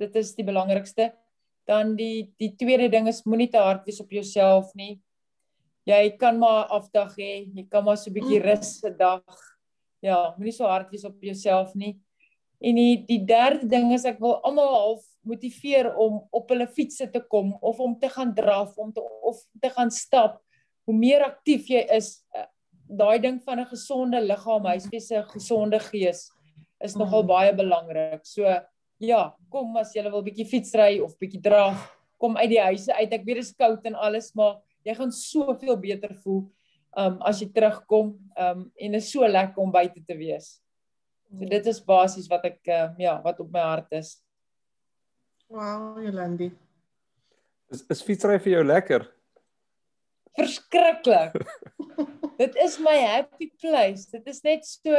dit 0.00 0.16
is 0.20 0.34
die 0.36 0.46
belangrikste. 0.46 1.12
Dan 1.68 1.94
die 1.96 2.34
die 2.40 2.52
tweede 2.60 2.90
ding 2.92 3.08
is 3.08 3.24
moenie 3.24 3.50
te 3.52 3.62
hard 3.62 3.86
wees 3.88 4.02
op 4.02 4.12
jouself 4.12 4.72
nie. 4.78 4.98
Jy 5.88 6.16
kan 6.20 6.38
maar 6.40 6.70
afdag 6.72 7.12
hê, 7.20 7.44
jy 7.54 7.66
kan 7.70 7.84
maar 7.84 7.96
so 8.00 8.10
'n 8.10 8.16
bietjie 8.16 8.40
mm. 8.40 8.46
rus 8.48 8.80
'n 8.84 8.96
dag. 8.98 9.24
Ja, 10.02 10.34
moenie 10.36 10.52
so 10.52 10.66
hard 10.66 10.90
wees 10.90 11.04
op 11.04 11.20
jouself 11.22 11.74
nie. 11.74 11.98
En 12.60 12.74
die 12.74 13.04
die 13.06 13.24
derde 13.24 13.66
ding 13.68 13.92
is 13.92 14.04
ek 14.04 14.20
wil 14.20 14.40
almal 14.42 14.72
half 14.74 15.04
motiveer 15.24 15.94
om 15.96 16.22
op 16.30 16.48
hulle 16.52 16.66
fietsse 16.66 17.08
te 17.10 17.20
kom 17.20 17.54
of 17.60 17.80
om 17.80 17.98
te 17.98 18.08
gaan 18.08 18.34
draf, 18.34 18.76
om 18.76 18.92
te 18.92 19.00
of 19.22 19.40
te 19.60 19.70
gaan 19.70 19.90
stap. 19.90 20.40
Hoe 20.84 20.96
meer 20.96 21.24
aktief 21.24 21.68
jy 21.68 21.80
is, 21.96 22.24
eh, 22.34 22.46
daai 22.88 23.18
ding 23.18 23.40
van 23.44 23.60
'n 23.60 23.66
gesonde 23.66 24.20
liggaam, 24.20 24.64
huisves 24.64 25.10
'n 25.10 25.24
gesonde 25.28 25.80
gees 25.80 26.30
is 26.80 26.94
nogal 26.94 27.22
mm. 27.22 27.28
baie 27.28 27.54
belangrik. 27.54 28.24
So 28.26 28.44
ja, 29.06 29.34
kom 29.52 29.76
as 29.80 29.94
jy 29.94 30.02
wil 30.08 30.24
bietjie 30.24 30.46
fietsry 30.48 30.98
of 31.04 31.16
bietjie 31.20 31.42
draf, 31.42 31.88
kom 32.20 32.36
uit 32.40 32.50
die 32.50 32.62
huise 32.62 32.92
uit. 32.94 33.12
Ek 33.12 33.24
weet 33.24 33.42
dit 33.42 33.46
is 33.46 33.54
koud 33.58 33.86
en 33.88 33.94
alles, 33.94 34.32
maar 34.34 34.60
jy 34.84 34.94
gaan 34.98 35.12
soveel 35.14 35.76
beter 35.80 36.14
voel 36.24 36.44
um 36.96 37.16
as 37.26 37.40
jy 37.42 37.48
terugkom 37.50 38.12
um 38.38 38.60
en 38.78 38.98
is 39.00 39.08
so 39.10 39.26
lekker 39.26 39.62
om 39.62 39.72
buite 39.74 40.02
te 40.06 40.16
wees. 40.18 40.60
So 41.34 41.48
dit 41.50 41.66
is 41.66 41.80
basies 41.82 42.28
wat 42.30 42.44
ek 42.46 42.60
uh, 42.70 42.92
ja, 43.00 43.16
wat 43.24 43.40
op 43.42 43.50
my 43.52 43.64
hart 43.64 43.96
is. 43.98 44.16
Wow, 45.50 45.98
Jolandi. 46.02 46.52
Is 47.72 47.82
is 47.90 48.02
fietsry 48.06 48.38
vir 48.38 48.58
jou 48.58 48.64
lekker? 48.66 49.08
Verskriklik. 50.38 51.34
dit 52.42 52.56
is 52.64 52.78
my 52.82 52.96
happy 53.02 53.50
place. 53.60 54.06
Dit 54.12 54.26
is 54.30 54.42
net 54.46 54.66
so 54.68 54.94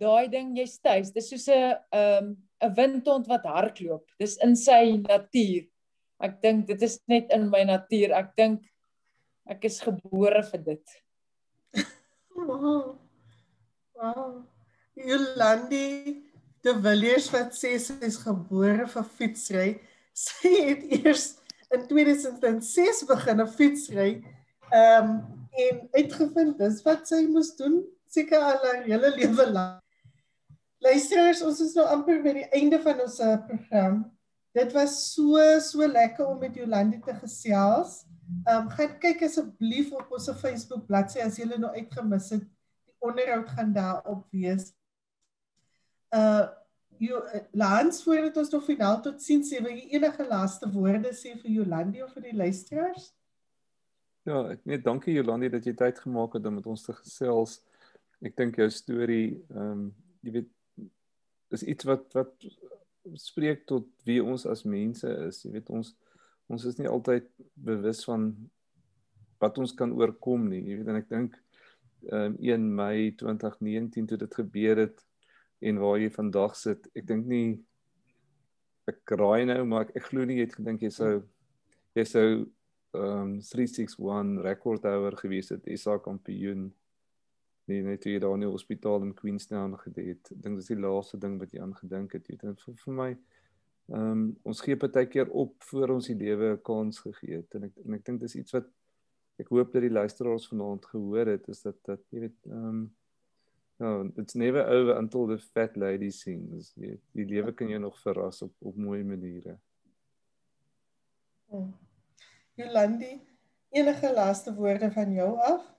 daai 0.00 0.28
ding 0.32 0.54
jy's 0.58 0.76
tuis. 0.82 1.12
Dis 1.14 1.30
soos 1.32 1.48
'n 1.48 1.76
um 1.96 2.34
'n 2.62 2.74
windhond 2.76 3.26
wat 3.26 3.44
hardloop. 3.44 4.04
Dis 4.18 4.36
in 4.44 4.56
sy 4.56 4.96
natuur. 5.02 5.66
Ek 6.20 6.40
dink 6.42 6.66
dit 6.66 6.82
is 6.82 6.98
net 7.08 7.32
in 7.34 7.50
my 7.52 7.62
natuur. 7.68 8.14
Ek 8.16 8.32
dink 8.36 8.64
ek 9.46 9.64
is 9.68 9.80
gebore 9.80 10.42
vir 10.52 10.62
dit. 10.72 10.96
Wow. 12.36 12.98
Wow. 13.96 14.44
Jolandi 14.92 16.20
de 16.60 16.74
Villiers 16.84 17.30
wat 17.32 17.54
sê 17.56 17.70
sy 17.80 17.96
is 18.04 18.18
gebore 18.20 18.84
vir 18.92 19.06
fietsry. 19.18 19.68
Sy 20.16 20.52
het 20.68 20.84
eers 20.98 21.24
in 21.72 21.86
2006 21.88 23.02
begin 23.08 23.40
'n 23.40 23.48
fietsry. 23.56 24.10
Ehm 24.72 25.10
um, 25.10 25.16
en 25.56 25.88
uitgevind 25.96 26.58
dis 26.60 26.82
wat 26.84 27.08
sy 27.08 27.22
moes 27.32 27.54
doen 27.56 27.80
seker 28.12 28.40
al 28.40 28.60
haar 28.64 28.82
hele 28.84 29.10
lewe 29.16 29.46
lank. 29.52 29.85
Luisteraars, 30.84 31.40
ons 31.42 31.60
is 31.64 31.72
nou 31.76 31.86
amper 31.88 32.20
by 32.24 32.34
die 32.36 32.48
einde 32.56 32.78
van 32.84 33.00
ons 33.04 33.16
uh, 33.24 33.36
program. 33.46 34.02
Dit 34.56 34.72
was 34.76 34.96
so 35.12 35.40
so 35.60 35.86
lekker 35.88 36.26
om 36.26 36.38
met 36.40 36.56
Jolande 36.56 37.00
te 37.04 37.14
gesels. 37.22 38.02
Ehm 38.44 38.66
um, 38.66 38.70
gaan 38.74 38.94
kyk 39.00 39.22
asseblief 39.28 39.92
op 39.94 40.12
ons 40.16 40.28
Facebook 40.40 40.86
bladsy 40.88 41.20
as 41.22 41.36
jy 41.38 41.46
nou 41.52 41.70
uitgemis 41.76 42.30
het. 42.34 42.46
Die 42.86 42.96
onderhoud 43.04 43.50
gaan 43.54 43.72
daar 43.72 44.00
op 44.04 44.24
wees. 44.34 44.72
Uh 46.14 46.46
Jo 46.98 47.20
Lans 47.52 48.02
voordat 48.02 48.36
ons 48.36 48.50
nog 48.50 48.64
finaal 48.64 49.00
tot 49.04 49.20
sien 49.22 49.42
sê 49.44 49.60
wil 49.60 49.74
jy 49.74 49.98
enige 49.98 50.24
laaste 50.24 50.68
woorde 50.72 51.12
sê 51.12 51.34
vir 51.36 51.50
Jolande 51.58 52.00
of 52.04 52.14
vir 52.16 52.30
die 52.30 52.36
luisteraars? 52.36 53.10
Ja, 54.24 54.40
ek 54.54 54.64
net 54.64 54.84
dankie 54.84 55.14
Jolande 55.18 55.50
dat 55.52 55.66
jy 55.68 55.74
tyd 55.76 56.00
gemaak 56.00 56.38
het 56.38 56.46
om 56.48 56.56
met 56.56 56.66
ons 56.66 56.86
te 56.86 56.96
gesels. 56.96 57.60
Ek 58.24 58.36
dink 58.36 58.56
jou 58.56 58.68
storie 58.72 59.36
ehm 59.52 59.70
um, 59.70 59.86
jy 60.24 60.38
weet 60.40 60.55
is 61.56 61.64
iets 61.66 61.88
wat 61.88 62.06
wat 62.16 62.46
spreek 63.14 63.64
tot 63.70 63.88
wie 64.08 64.18
ons 64.22 64.46
as 64.50 64.64
mense 64.66 65.08
is. 65.28 65.42
Jy 65.44 65.56
weet 65.58 65.72
ons 65.74 65.94
ons 66.46 66.64
is 66.68 66.76
nie 66.78 66.86
altyd 66.86 67.26
bewus 67.58 68.04
van 68.06 68.30
wat 69.42 69.58
ons 69.58 69.74
kan 69.76 69.92
oorkom 69.92 70.46
nie. 70.50 70.62
Jy 70.62 70.80
weet 70.80 70.92
en 70.92 71.00
ek 71.02 71.10
dink 71.12 71.38
ehm 72.06 72.36
um, 72.36 72.38
1 72.38 72.66
Mei 72.78 73.12
2019 73.18 74.06
toe 74.10 74.18
dit 74.20 74.34
gebeur 74.40 74.82
het 74.84 75.00
en 75.66 75.80
waar 75.82 75.98
jy 75.98 76.10
vandag 76.12 76.54
sit. 76.58 76.86
Ek 76.94 77.06
dink 77.08 77.26
nie 77.26 77.58
ek 78.86 79.16
raai 79.18 79.46
nou 79.48 79.62
maar 79.66 79.88
ek, 79.88 79.96
ek 79.98 80.10
glo 80.12 80.26
nie 80.26 80.38
jy 80.38 80.46
het 80.46 80.58
gedink 80.60 80.84
jy 80.86 80.92
sou 80.94 81.14
jy 81.98 82.04
sou 82.06 82.28
ehm 82.96 83.22
um, 83.22 83.32
361 83.42 84.42
rekordhouer 84.46 85.16
gewees 85.18 85.50
het, 85.52 85.66
SA 85.76 85.98
kampioen 86.04 86.70
nee 87.66 87.82
net 87.82 88.00
toe 88.00 88.12
jy 88.12 88.18
daar 88.22 88.36
in 88.38 88.44
die 88.46 88.50
hospitaal 88.50 89.02
in 89.02 89.14
Queenstown 89.14 89.74
gedoen 89.80 90.12
het. 90.12 90.30
Dink 90.30 90.60
dis 90.60 90.70
die 90.70 90.78
laaste 90.78 91.18
ding 91.18 91.38
wat 91.40 91.52
jy 91.52 91.62
aan 91.62 91.74
gedink 91.74 92.12
het. 92.12 92.28
Jy 92.28 92.38
weet 92.42 92.62
vir, 92.66 92.78
vir 92.84 92.94
my 93.00 93.10
ehm 93.86 94.10
um, 94.10 94.22
ons 94.42 94.60
gee 94.66 94.74
baie 94.82 95.06
keer 95.06 95.28
op 95.30 95.62
voor 95.62 95.92
ons 95.94 96.08
die 96.10 96.18
lewe 96.18 96.52
'n 96.56 96.62
kans 96.62 96.98
gegee 96.98 97.36
het 97.36 97.54
en 97.54 97.64
ek 97.68 97.74
en 97.84 97.94
ek 97.94 98.04
dink 98.04 98.20
dis 98.20 98.34
iets 98.34 98.52
wat 98.52 98.66
ek 99.38 99.48
hoop 99.48 99.72
dat 99.72 99.82
die 99.82 99.92
luisteraars 99.92 100.48
vanaand 100.48 100.84
gehoor 100.90 101.26
het 101.26 101.48
is 101.48 101.62
dat 101.62 101.78
dat 101.84 102.02
jy 102.10 102.20
weet 102.20 102.40
ehm 102.46 102.66
um, 102.68 102.80
no 103.78 104.10
it's 104.16 104.34
never 104.34 104.66
over 104.66 104.96
until 104.98 105.26
the 105.26 105.38
fat 105.38 105.76
lady 105.76 106.10
sings. 106.10 106.72
Jy, 106.74 106.98
die 107.12 107.26
lewe 107.26 107.52
kan 107.54 107.68
jou 107.68 107.80
nog 107.80 108.00
verras 108.00 108.42
op 108.42 108.54
op 108.58 108.76
mooi 108.76 109.04
maniere. 109.04 109.58
Hmm. 111.48 111.74
Jolandi, 112.56 113.20
enige 113.70 114.12
laaste 114.12 114.54
woorde 114.54 114.90
van 114.90 115.12
jou 115.12 115.38
af? 115.38 115.75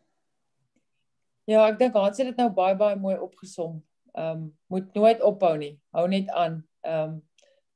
Ja, 1.48 1.64
ek 1.70 1.78
dink 1.80 1.96
Hans 1.96 2.18
het 2.20 2.28
dit 2.28 2.40
nou 2.42 2.50
baie 2.52 2.76
baie 2.76 2.98
mooi 3.00 3.16
opgesom. 3.16 3.80
Ehm 4.18 4.32
um, 4.32 4.48
moet 4.68 4.90
nooit 4.98 5.22
ophou 5.24 5.54
nie. 5.58 5.78
Hou 5.96 6.08
net 6.12 6.30
aan. 6.36 6.60
Ehm 6.84 7.04
um, 7.04 7.22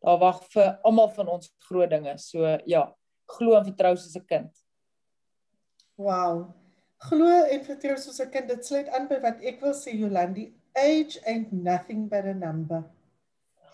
daar 0.01 0.17
wag 0.19 0.41
vir 0.51 0.73
almal 0.87 1.11
van 1.15 1.29
ons 1.37 1.51
groot 1.67 1.89
dinge. 1.89 2.17
So 2.19 2.57
ja, 2.67 2.87
glo 3.37 3.55
en 3.55 3.67
vertrou 3.69 3.93
soos 3.95 4.17
'n 4.17 4.25
kind. 4.27 4.51
Wow. 5.95 6.51
Glo 7.07 7.43
en 7.45 7.63
vertrou 7.63 7.97
soos 7.97 8.19
'n 8.19 8.29
kind. 8.29 8.47
Dit 8.47 8.65
sluit 8.65 8.89
aan 8.89 9.07
by 9.07 9.21
wat 9.23 9.39
ek 9.39 9.61
wil 9.61 9.73
sê 9.73 9.95
Jolandi. 9.95 10.51
Age 10.75 11.21
ain't 11.25 11.51
nothing 11.53 12.09
but 12.09 12.25
a 12.25 12.33
number. 12.33 12.83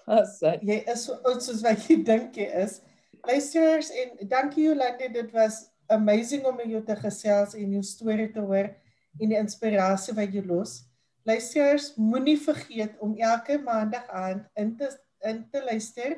Asai. 0.06 0.60
Jy 0.62 0.84
is 0.88 1.06
so 1.06 1.18
oud 1.26 1.42
soos 1.42 1.64
wat 1.64 1.90
jy 1.90 2.04
dink 2.12 2.38
jy 2.38 2.52
is. 2.64 2.82
Luisterers 3.26 3.90
en 3.90 4.28
dankie 4.30 4.70
Jolandi, 4.70 5.10
dit 5.10 5.32
was 5.32 5.72
amazing 5.88 6.46
om 6.46 6.56
met 6.56 6.70
jou 6.70 6.84
te 6.84 6.96
gesels 6.96 7.56
en 7.56 7.72
jou 7.72 7.84
storie 7.84 8.32
te 8.32 8.40
hoor 8.40 8.76
en 9.20 9.34
die 9.34 9.40
inspirasie 9.40 10.16
wat 10.18 10.34
jy 10.34 10.44
los. 10.46 10.80
Luisteraars, 11.28 11.92
moenie 12.00 12.38
vergeet 12.40 12.96
om 13.04 13.18
elke 13.20 13.58
maandag 13.60 14.08
aand 14.16 14.48
in 14.56 14.76
te 14.78 14.90
in 15.28 15.44
te 15.52 15.64
luister. 15.66 16.16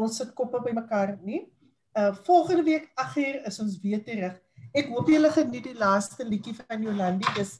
Ons 0.00 0.16
sit 0.20 0.32
koppe 0.34 0.60
bymekaar 0.64 1.16
nie. 1.22 1.44
Uh 1.98 2.14
volgende 2.26 2.64
week 2.66 2.88
8uur 2.94 3.42
is 3.46 3.60
ons 3.62 3.78
weer 3.82 4.02
terug. 4.04 4.36
Ek 4.72 4.90
hoop 4.90 5.08
julle 5.10 5.30
geniet 5.34 5.66
die 5.66 5.78
laaste 5.78 6.26
liedjie 6.26 6.54
van 6.58 6.82
Jolandi. 6.82 7.26
Dis 7.36 7.58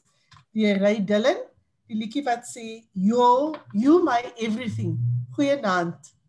die 0.55 0.71
Ray 0.79 0.99
Dillon, 1.03 1.39
die 1.87 1.99
liedjie 1.99 2.23
wat 2.27 2.47
sê 2.47 2.65
you 2.93 3.53
you 3.75 4.01
my 4.03 4.19
everything. 4.37 4.97
Goeienaand. 5.35 6.11